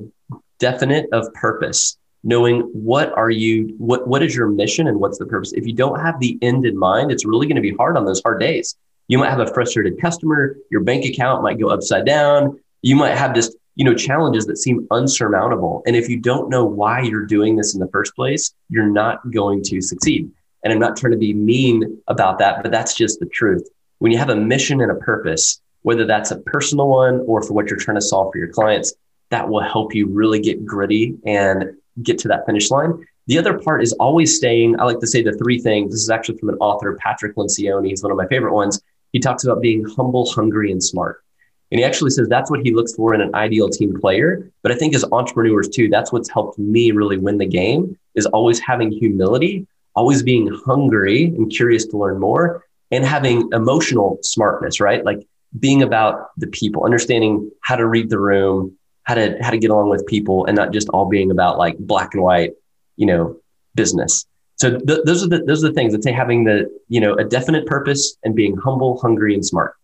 definite 0.59 1.07
of 1.11 1.31
purpose 1.33 1.97
knowing 2.23 2.61
what 2.73 3.11
are 3.17 3.29
you 3.29 3.73
what 3.77 4.07
what 4.07 4.21
is 4.21 4.35
your 4.35 4.47
mission 4.47 4.87
and 4.87 4.99
what's 4.99 5.17
the 5.17 5.25
purpose. 5.25 5.53
If 5.53 5.65
you 5.65 5.73
don't 5.73 5.99
have 5.99 6.19
the 6.19 6.37
end 6.41 6.65
in 6.65 6.77
mind 6.77 7.11
it's 7.11 7.25
really 7.25 7.47
going 7.47 7.55
to 7.55 7.61
be 7.61 7.75
hard 7.75 7.97
on 7.97 8.05
those 8.05 8.21
hard 8.21 8.39
days. 8.39 8.75
You 9.07 9.17
might 9.17 9.29
have 9.29 9.39
a 9.39 9.53
frustrated 9.53 9.99
customer 10.01 10.57
your 10.69 10.81
bank 10.81 11.05
account 11.05 11.43
might 11.43 11.59
go 11.59 11.69
upside 11.69 12.05
down. 12.05 12.59
You 12.81 12.95
might 12.95 13.15
have 13.15 13.33
just 13.33 13.55
you 13.75 13.85
know 13.85 13.93
challenges 13.93 14.45
that 14.47 14.57
seem 14.57 14.87
unsurmountable. 14.91 15.83
And 15.85 15.95
if 15.95 16.09
you 16.09 16.19
don't 16.19 16.49
know 16.49 16.65
why 16.65 17.01
you're 17.01 17.25
doing 17.25 17.55
this 17.55 17.73
in 17.73 17.79
the 17.79 17.87
first 17.87 18.15
place 18.15 18.53
you're 18.69 18.89
not 18.89 19.31
going 19.31 19.63
to 19.63 19.81
succeed. 19.81 20.29
And 20.63 20.73
i'm 20.73 20.79
not 20.79 20.97
trying 20.97 21.11
to 21.11 21.17
be 21.17 21.33
mean 21.33 22.01
about 22.07 22.39
that 22.39 22.61
but 22.61 22.71
that's 22.71 22.93
just 22.93 23.19
the 23.19 23.27
truth. 23.27 23.67
When 23.99 24.11
you 24.11 24.17
have 24.17 24.29
a 24.29 24.35
mission 24.35 24.81
and 24.81 24.91
a 24.91 24.95
purpose 24.95 25.61
whether 25.83 26.05
that's 26.05 26.31
a 26.31 26.39
personal 26.39 26.89
one 26.89 27.21
or 27.27 27.41
for 27.41 27.53
what 27.53 27.69
you're 27.69 27.79
trying 27.79 27.95
to 27.95 28.01
solve 28.01 28.33
for 28.33 28.37
your 28.37 28.49
clients 28.49 28.93
that 29.29 29.47
will 29.49 29.61
help 29.61 29.93
you 29.93 30.07
really 30.07 30.39
get 30.39 30.65
gritty 30.65 31.17
and 31.25 31.73
get 32.03 32.17
to 32.19 32.27
that 32.29 32.45
finish 32.45 32.71
line. 32.71 33.05
The 33.27 33.37
other 33.37 33.57
part 33.59 33.83
is 33.83 33.91
always 33.93 34.35
staying. 34.35 34.79
I 34.79 34.85
like 34.85 34.99
to 34.99 35.07
say 35.07 35.21
the 35.21 35.33
three 35.33 35.59
things. 35.59 35.91
This 35.91 36.01
is 36.01 36.09
actually 36.09 36.37
from 36.37 36.49
an 36.49 36.55
author, 36.55 36.97
Patrick 36.99 37.35
Lencioni. 37.35 37.89
He's 37.89 38.01
one 38.01 38.11
of 38.11 38.17
my 38.17 38.27
favorite 38.27 38.53
ones. 38.53 38.81
He 39.11 39.19
talks 39.19 39.43
about 39.43 39.61
being 39.61 39.83
humble, 39.83 40.29
hungry, 40.29 40.71
and 40.71 40.81
smart. 40.83 41.23
And 41.71 41.79
he 41.79 41.85
actually 41.85 42.11
says 42.11 42.29
that's 42.29 42.49
what 42.49 42.61
he 42.61 42.73
looks 42.73 42.95
for 42.95 43.13
in 43.13 43.19
an 43.19 43.35
ideal 43.35 43.69
team 43.69 43.99
player. 43.99 44.49
But 44.61 44.71
I 44.71 44.75
think 44.75 44.95
as 44.95 45.03
entrepreneurs 45.11 45.67
too, 45.67 45.89
that's 45.89 46.13
what's 46.13 46.29
helped 46.29 46.57
me 46.57 46.91
really 46.91 47.17
win 47.17 47.37
the 47.37 47.45
game 47.45 47.97
is 48.15 48.25
always 48.27 48.59
having 48.59 48.91
humility, 48.91 49.67
always 49.93 50.23
being 50.23 50.47
hungry 50.65 51.25
and 51.25 51.51
curious 51.51 51.85
to 51.87 51.97
learn 51.97 52.19
more, 52.19 52.63
and 52.91 53.03
having 53.03 53.49
emotional 53.51 54.17
smartness, 54.21 54.79
right? 54.79 55.03
Like 55.03 55.27
being 55.59 55.83
about 55.83 56.29
the 56.37 56.47
people, 56.47 56.85
understanding 56.85 57.51
how 57.61 57.75
to 57.75 57.85
read 57.85 58.09
the 58.09 58.19
room, 58.19 58.76
how 59.07 59.15
to 59.15 59.37
how 59.41 59.49
to 59.49 59.57
get 59.57 59.71
along 59.71 59.89
with 59.89 60.05
people 60.05 60.45
and 60.45 60.55
not 60.55 60.73
just 60.73 60.89
all 60.89 61.05
being 61.07 61.31
about 61.31 61.57
like 61.57 61.77
black 61.79 62.13
and 62.13 62.21
white, 62.21 62.51
you 62.97 63.05
know, 63.05 63.37
business. 63.73 64.25
So 64.57 64.77
th- 64.77 64.99
those 65.05 65.23
are 65.23 65.29
the 65.29 65.43
those 65.43 65.63
are 65.63 65.69
the 65.69 65.73
things 65.73 65.93
that 65.93 66.03
say 66.03 66.11
having 66.11 66.43
the 66.43 66.69
you 66.89 66.99
know 66.99 67.13
a 67.13 67.23
definite 67.23 67.65
purpose 67.65 68.17
and 68.23 68.35
being 68.35 68.57
humble, 68.57 68.99
hungry, 68.99 69.33
and 69.33 69.45
smart. 69.45 69.75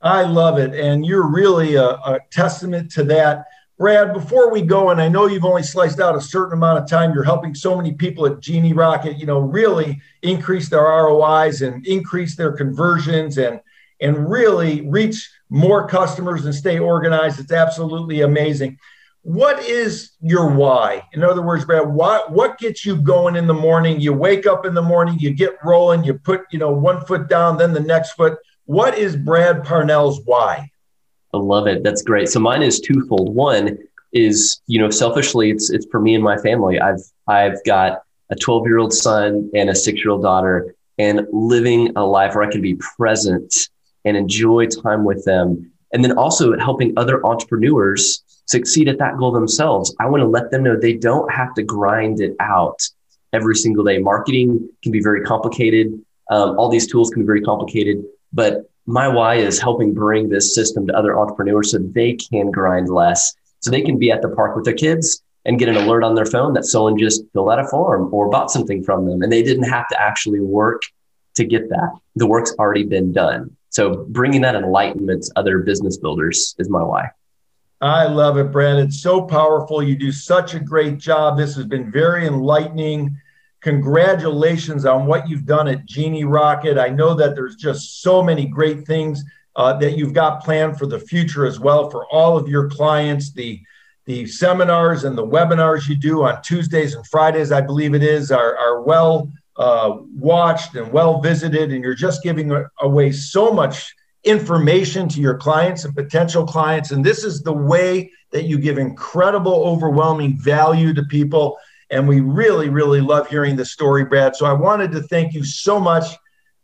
I 0.00 0.22
love 0.22 0.58
it, 0.58 0.74
and 0.74 1.04
you're 1.04 1.30
really 1.30 1.74
a, 1.74 1.84
a 1.84 2.20
testament 2.30 2.90
to 2.92 3.04
that. 3.04 3.44
Brad, 3.78 4.14
before 4.14 4.50
we 4.50 4.62
go, 4.62 4.88
and 4.88 5.02
I 5.02 5.08
know 5.08 5.26
you've 5.26 5.44
only 5.44 5.62
sliced 5.62 6.00
out 6.00 6.16
a 6.16 6.20
certain 6.20 6.54
amount 6.54 6.78
of 6.78 6.88
time, 6.88 7.12
you're 7.12 7.24
helping 7.24 7.54
so 7.54 7.76
many 7.76 7.92
people 7.92 8.24
at 8.24 8.40
Genie 8.40 8.72
Rocket, 8.72 9.18
you 9.18 9.26
know, 9.26 9.38
really 9.38 10.00
increase 10.22 10.70
their 10.70 10.84
ROIs 10.84 11.60
and 11.60 11.86
increase 11.86 12.36
their 12.36 12.52
conversions 12.52 13.36
and 13.36 13.60
and 14.00 14.30
really 14.30 14.88
reach 14.88 15.30
more 15.48 15.86
customers 15.86 16.44
and 16.44 16.54
stay 16.54 16.78
organized. 16.78 17.40
It's 17.40 17.52
absolutely 17.52 18.22
amazing. 18.22 18.78
What 19.22 19.60
is 19.64 20.12
your 20.20 20.50
why? 20.50 21.02
In 21.12 21.24
other 21.24 21.42
words, 21.42 21.64
Brad, 21.64 21.88
what 21.88 22.30
what 22.30 22.58
gets 22.58 22.86
you 22.86 22.96
going 22.96 23.34
in 23.34 23.46
the 23.46 23.54
morning? 23.54 24.00
You 24.00 24.12
wake 24.12 24.46
up 24.46 24.64
in 24.64 24.74
the 24.74 24.82
morning, 24.82 25.18
you 25.18 25.34
get 25.34 25.56
rolling, 25.64 26.04
you 26.04 26.14
put, 26.14 26.42
you 26.52 26.60
know, 26.60 26.70
one 26.70 27.04
foot 27.04 27.28
down, 27.28 27.58
then 27.58 27.72
the 27.72 27.80
next 27.80 28.12
foot. 28.12 28.38
What 28.66 28.96
is 28.96 29.16
Brad 29.16 29.64
Parnell's 29.64 30.20
why? 30.24 30.70
I 31.34 31.38
love 31.38 31.66
it. 31.66 31.82
That's 31.82 32.02
great. 32.02 32.28
So 32.28 32.38
mine 32.38 32.62
is 32.62 32.80
twofold. 32.80 33.34
One 33.34 33.78
is, 34.12 34.60
you 34.66 34.80
know, 34.80 34.90
selfishly, 34.90 35.50
it's 35.50 35.70
it's 35.70 35.86
for 35.90 36.00
me 36.00 36.14
and 36.14 36.22
my 36.22 36.38
family. 36.38 36.80
I've 36.80 37.02
I've 37.26 37.62
got 37.64 38.02
a 38.30 38.36
12 38.36 38.66
year 38.66 38.78
old 38.78 38.92
son 38.92 39.50
and 39.54 39.70
a 39.70 39.74
six 39.74 39.98
year 39.98 40.10
old 40.10 40.22
daughter 40.22 40.74
and 40.98 41.26
living 41.32 41.92
a 41.96 42.04
life 42.04 42.34
where 42.34 42.44
I 42.44 42.50
can 42.50 42.62
be 42.62 42.76
present 42.96 43.68
and 44.06 44.16
enjoy 44.16 44.66
time 44.66 45.04
with 45.04 45.24
them. 45.24 45.70
And 45.92 46.02
then 46.02 46.16
also 46.16 46.58
helping 46.58 46.94
other 46.96 47.24
entrepreneurs 47.26 48.22
succeed 48.46 48.88
at 48.88 48.98
that 48.98 49.18
goal 49.18 49.32
themselves. 49.32 49.94
I 50.00 50.06
want 50.06 50.22
to 50.22 50.26
let 50.26 50.50
them 50.50 50.62
know 50.62 50.76
they 50.76 50.94
don't 50.94 51.30
have 51.30 51.52
to 51.54 51.62
grind 51.62 52.20
it 52.20 52.34
out 52.40 52.80
every 53.32 53.56
single 53.56 53.84
day. 53.84 53.98
Marketing 53.98 54.68
can 54.82 54.92
be 54.92 55.02
very 55.02 55.22
complicated. 55.22 55.92
Um, 56.30 56.58
all 56.58 56.70
these 56.70 56.86
tools 56.86 57.10
can 57.10 57.22
be 57.22 57.26
very 57.26 57.42
complicated, 57.42 58.02
but 58.32 58.70
my 58.86 59.08
why 59.08 59.34
is 59.34 59.60
helping 59.60 59.92
bring 59.92 60.28
this 60.28 60.54
system 60.54 60.86
to 60.86 60.96
other 60.96 61.18
entrepreneurs 61.18 61.72
so 61.72 61.78
they 61.78 62.14
can 62.14 62.50
grind 62.50 62.88
less, 62.88 63.34
so 63.60 63.70
they 63.70 63.82
can 63.82 63.98
be 63.98 64.12
at 64.12 64.22
the 64.22 64.28
park 64.28 64.54
with 64.54 64.64
their 64.64 64.74
kids 64.74 65.22
and 65.44 65.58
get 65.58 65.68
an 65.68 65.76
alert 65.76 66.04
on 66.04 66.14
their 66.14 66.26
phone 66.26 66.52
that 66.54 66.64
someone 66.64 66.98
just 66.98 67.22
filled 67.32 67.50
out 67.50 67.60
a 67.60 67.66
form 67.66 68.12
or 68.12 68.28
bought 68.28 68.50
something 68.50 68.82
from 68.82 69.06
them 69.06 69.22
and 69.22 69.32
they 69.32 69.42
didn't 69.42 69.64
have 69.64 69.88
to 69.88 70.00
actually 70.00 70.40
work 70.40 70.82
to 71.34 71.44
get 71.44 71.68
that. 71.68 71.90
The 72.16 72.26
work's 72.26 72.52
already 72.58 72.84
been 72.84 73.12
done. 73.12 73.55
So 73.76 74.06
bringing 74.08 74.40
that 74.40 74.54
enlightenment 74.54 75.24
to 75.24 75.32
other 75.36 75.58
business 75.58 75.98
builders 75.98 76.54
is 76.58 76.70
my 76.70 76.82
why. 76.82 77.10
I 77.82 78.06
love 78.06 78.38
it, 78.38 78.50
Brad. 78.50 78.78
It's 78.78 79.02
so 79.02 79.20
powerful. 79.20 79.82
You 79.82 79.96
do 79.96 80.12
such 80.12 80.54
a 80.54 80.60
great 80.60 80.96
job. 80.96 81.36
This 81.36 81.54
has 81.56 81.66
been 81.66 81.92
very 81.92 82.26
enlightening. 82.26 83.14
Congratulations 83.60 84.86
on 84.86 85.04
what 85.04 85.28
you've 85.28 85.44
done 85.44 85.68
at 85.68 85.84
Genie 85.84 86.24
Rocket. 86.24 86.78
I 86.78 86.88
know 86.88 87.12
that 87.16 87.34
there's 87.34 87.56
just 87.56 88.00
so 88.00 88.22
many 88.22 88.46
great 88.46 88.86
things 88.86 89.22
uh, 89.56 89.74
that 89.74 89.98
you've 89.98 90.14
got 90.14 90.42
planned 90.42 90.78
for 90.78 90.86
the 90.86 90.98
future 90.98 91.44
as 91.44 91.60
well 91.60 91.90
for 91.90 92.06
all 92.06 92.38
of 92.38 92.48
your 92.48 92.70
clients. 92.70 93.30
The 93.32 93.60
the 94.06 94.24
seminars 94.24 95.04
and 95.04 95.18
the 95.18 95.26
webinars 95.26 95.86
you 95.86 95.96
do 95.96 96.22
on 96.22 96.40
Tuesdays 96.40 96.94
and 96.94 97.06
Fridays, 97.08 97.52
I 97.52 97.60
believe 97.60 97.92
it 97.92 98.04
is, 98.04 98.30
are, 98.30 98.56
are 98.56 98.80
well 98.80 99.30
uh, 99.58 99.96
watched 100.14 100.74
and 100.74 100.92
well 100.92 101.20
visited, 101.20 101.72
and 101.72 101.82
you're 101.82 101.94
just 101.94 102.22
giving 102.22 102.52
away 102.80 103.12
so 103.12 103.52
much 103.52 103.94
information 104.24 105.08
to 105.08 105.20
your 105.20 105.36
clients 105.36 105.84
and 105.84 105.94
potential 105.94 106.44
clients. 106.44 106.90
And 106.90 107.04
this 107.04 107.24
is 107.24 107.42
the 107.42 107.52
way 107.52 108.10
that 108.32 108.44
you 108.44 108.58
give 108.58 108.76
incredible, 108.76 109.54
overwhelming 109.54 110.36
value 110.38 110.92
to 110.94 111.04
people. 111.04 111.58
And 111.90 112.08
we 112.08 112.20
really, 112.20 112.68
really 112.68 113.00
love 113.00 113.28
hearing 113.28 113.54
the 113.54 113.64
story, 113.64 114.04
Brad. 114.04 114.34
So 114.34 114.44
I 114.44 114.52
wanted 114.52 114.90
to 114.92 115.02
thank 115.02 115.32
you 115.32 115.44
so 115.44 115.78
much 115.78 116.04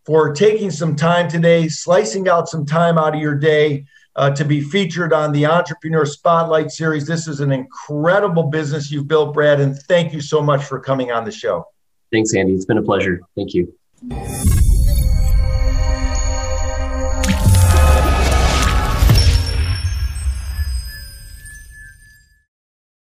for 0.05 0.35
taking 0.35 0.73
some 0.73 0.97
time 0.97 1.29
today, 1.29 1.69
slicing 1.69 2.29
out 2.29 2.49
some 2.49 2.67
time 2.67 2.99
out 2.99 3.15
of 3.15 3.21
your 3.21 3.37
day 3.37 3.85
uh, 4.17 4.31
to 4.31 4.45
be 4.45 4.61
featured 4.61 5.13
on 5.13 5.33
the 5.33 5.47
Entrepreneur 5.47 6.05
Spotlight 6.05 6.73
Series. 6.73 7.07
This 7.07 7.29
is 7.29 7.39
an 7.39 7.53
incredible 7.53 8.45
business 8.45 8.91
you've 8.91 9.07
built, 9.07 9.33
Brad, 9.33 9.61
and 9.61 9.79
thank 9.89 10.13
you 10.13 10.21
so 10.21 10.43
much 10.43 10.65
for 10.65 10.81
coming 10.81 11.13
on 11.13 11.25
the 11.25 11.31
show. 11.31 11.72
Thanks, 12.13 12.35
Andy. 12.35 12.55
It's 12.55 12.67
been 12.67 12.79
a 12.79 12.83
pleasure. 12.83 13.21
Thank 13.35 13.55
you. 13.55 13.73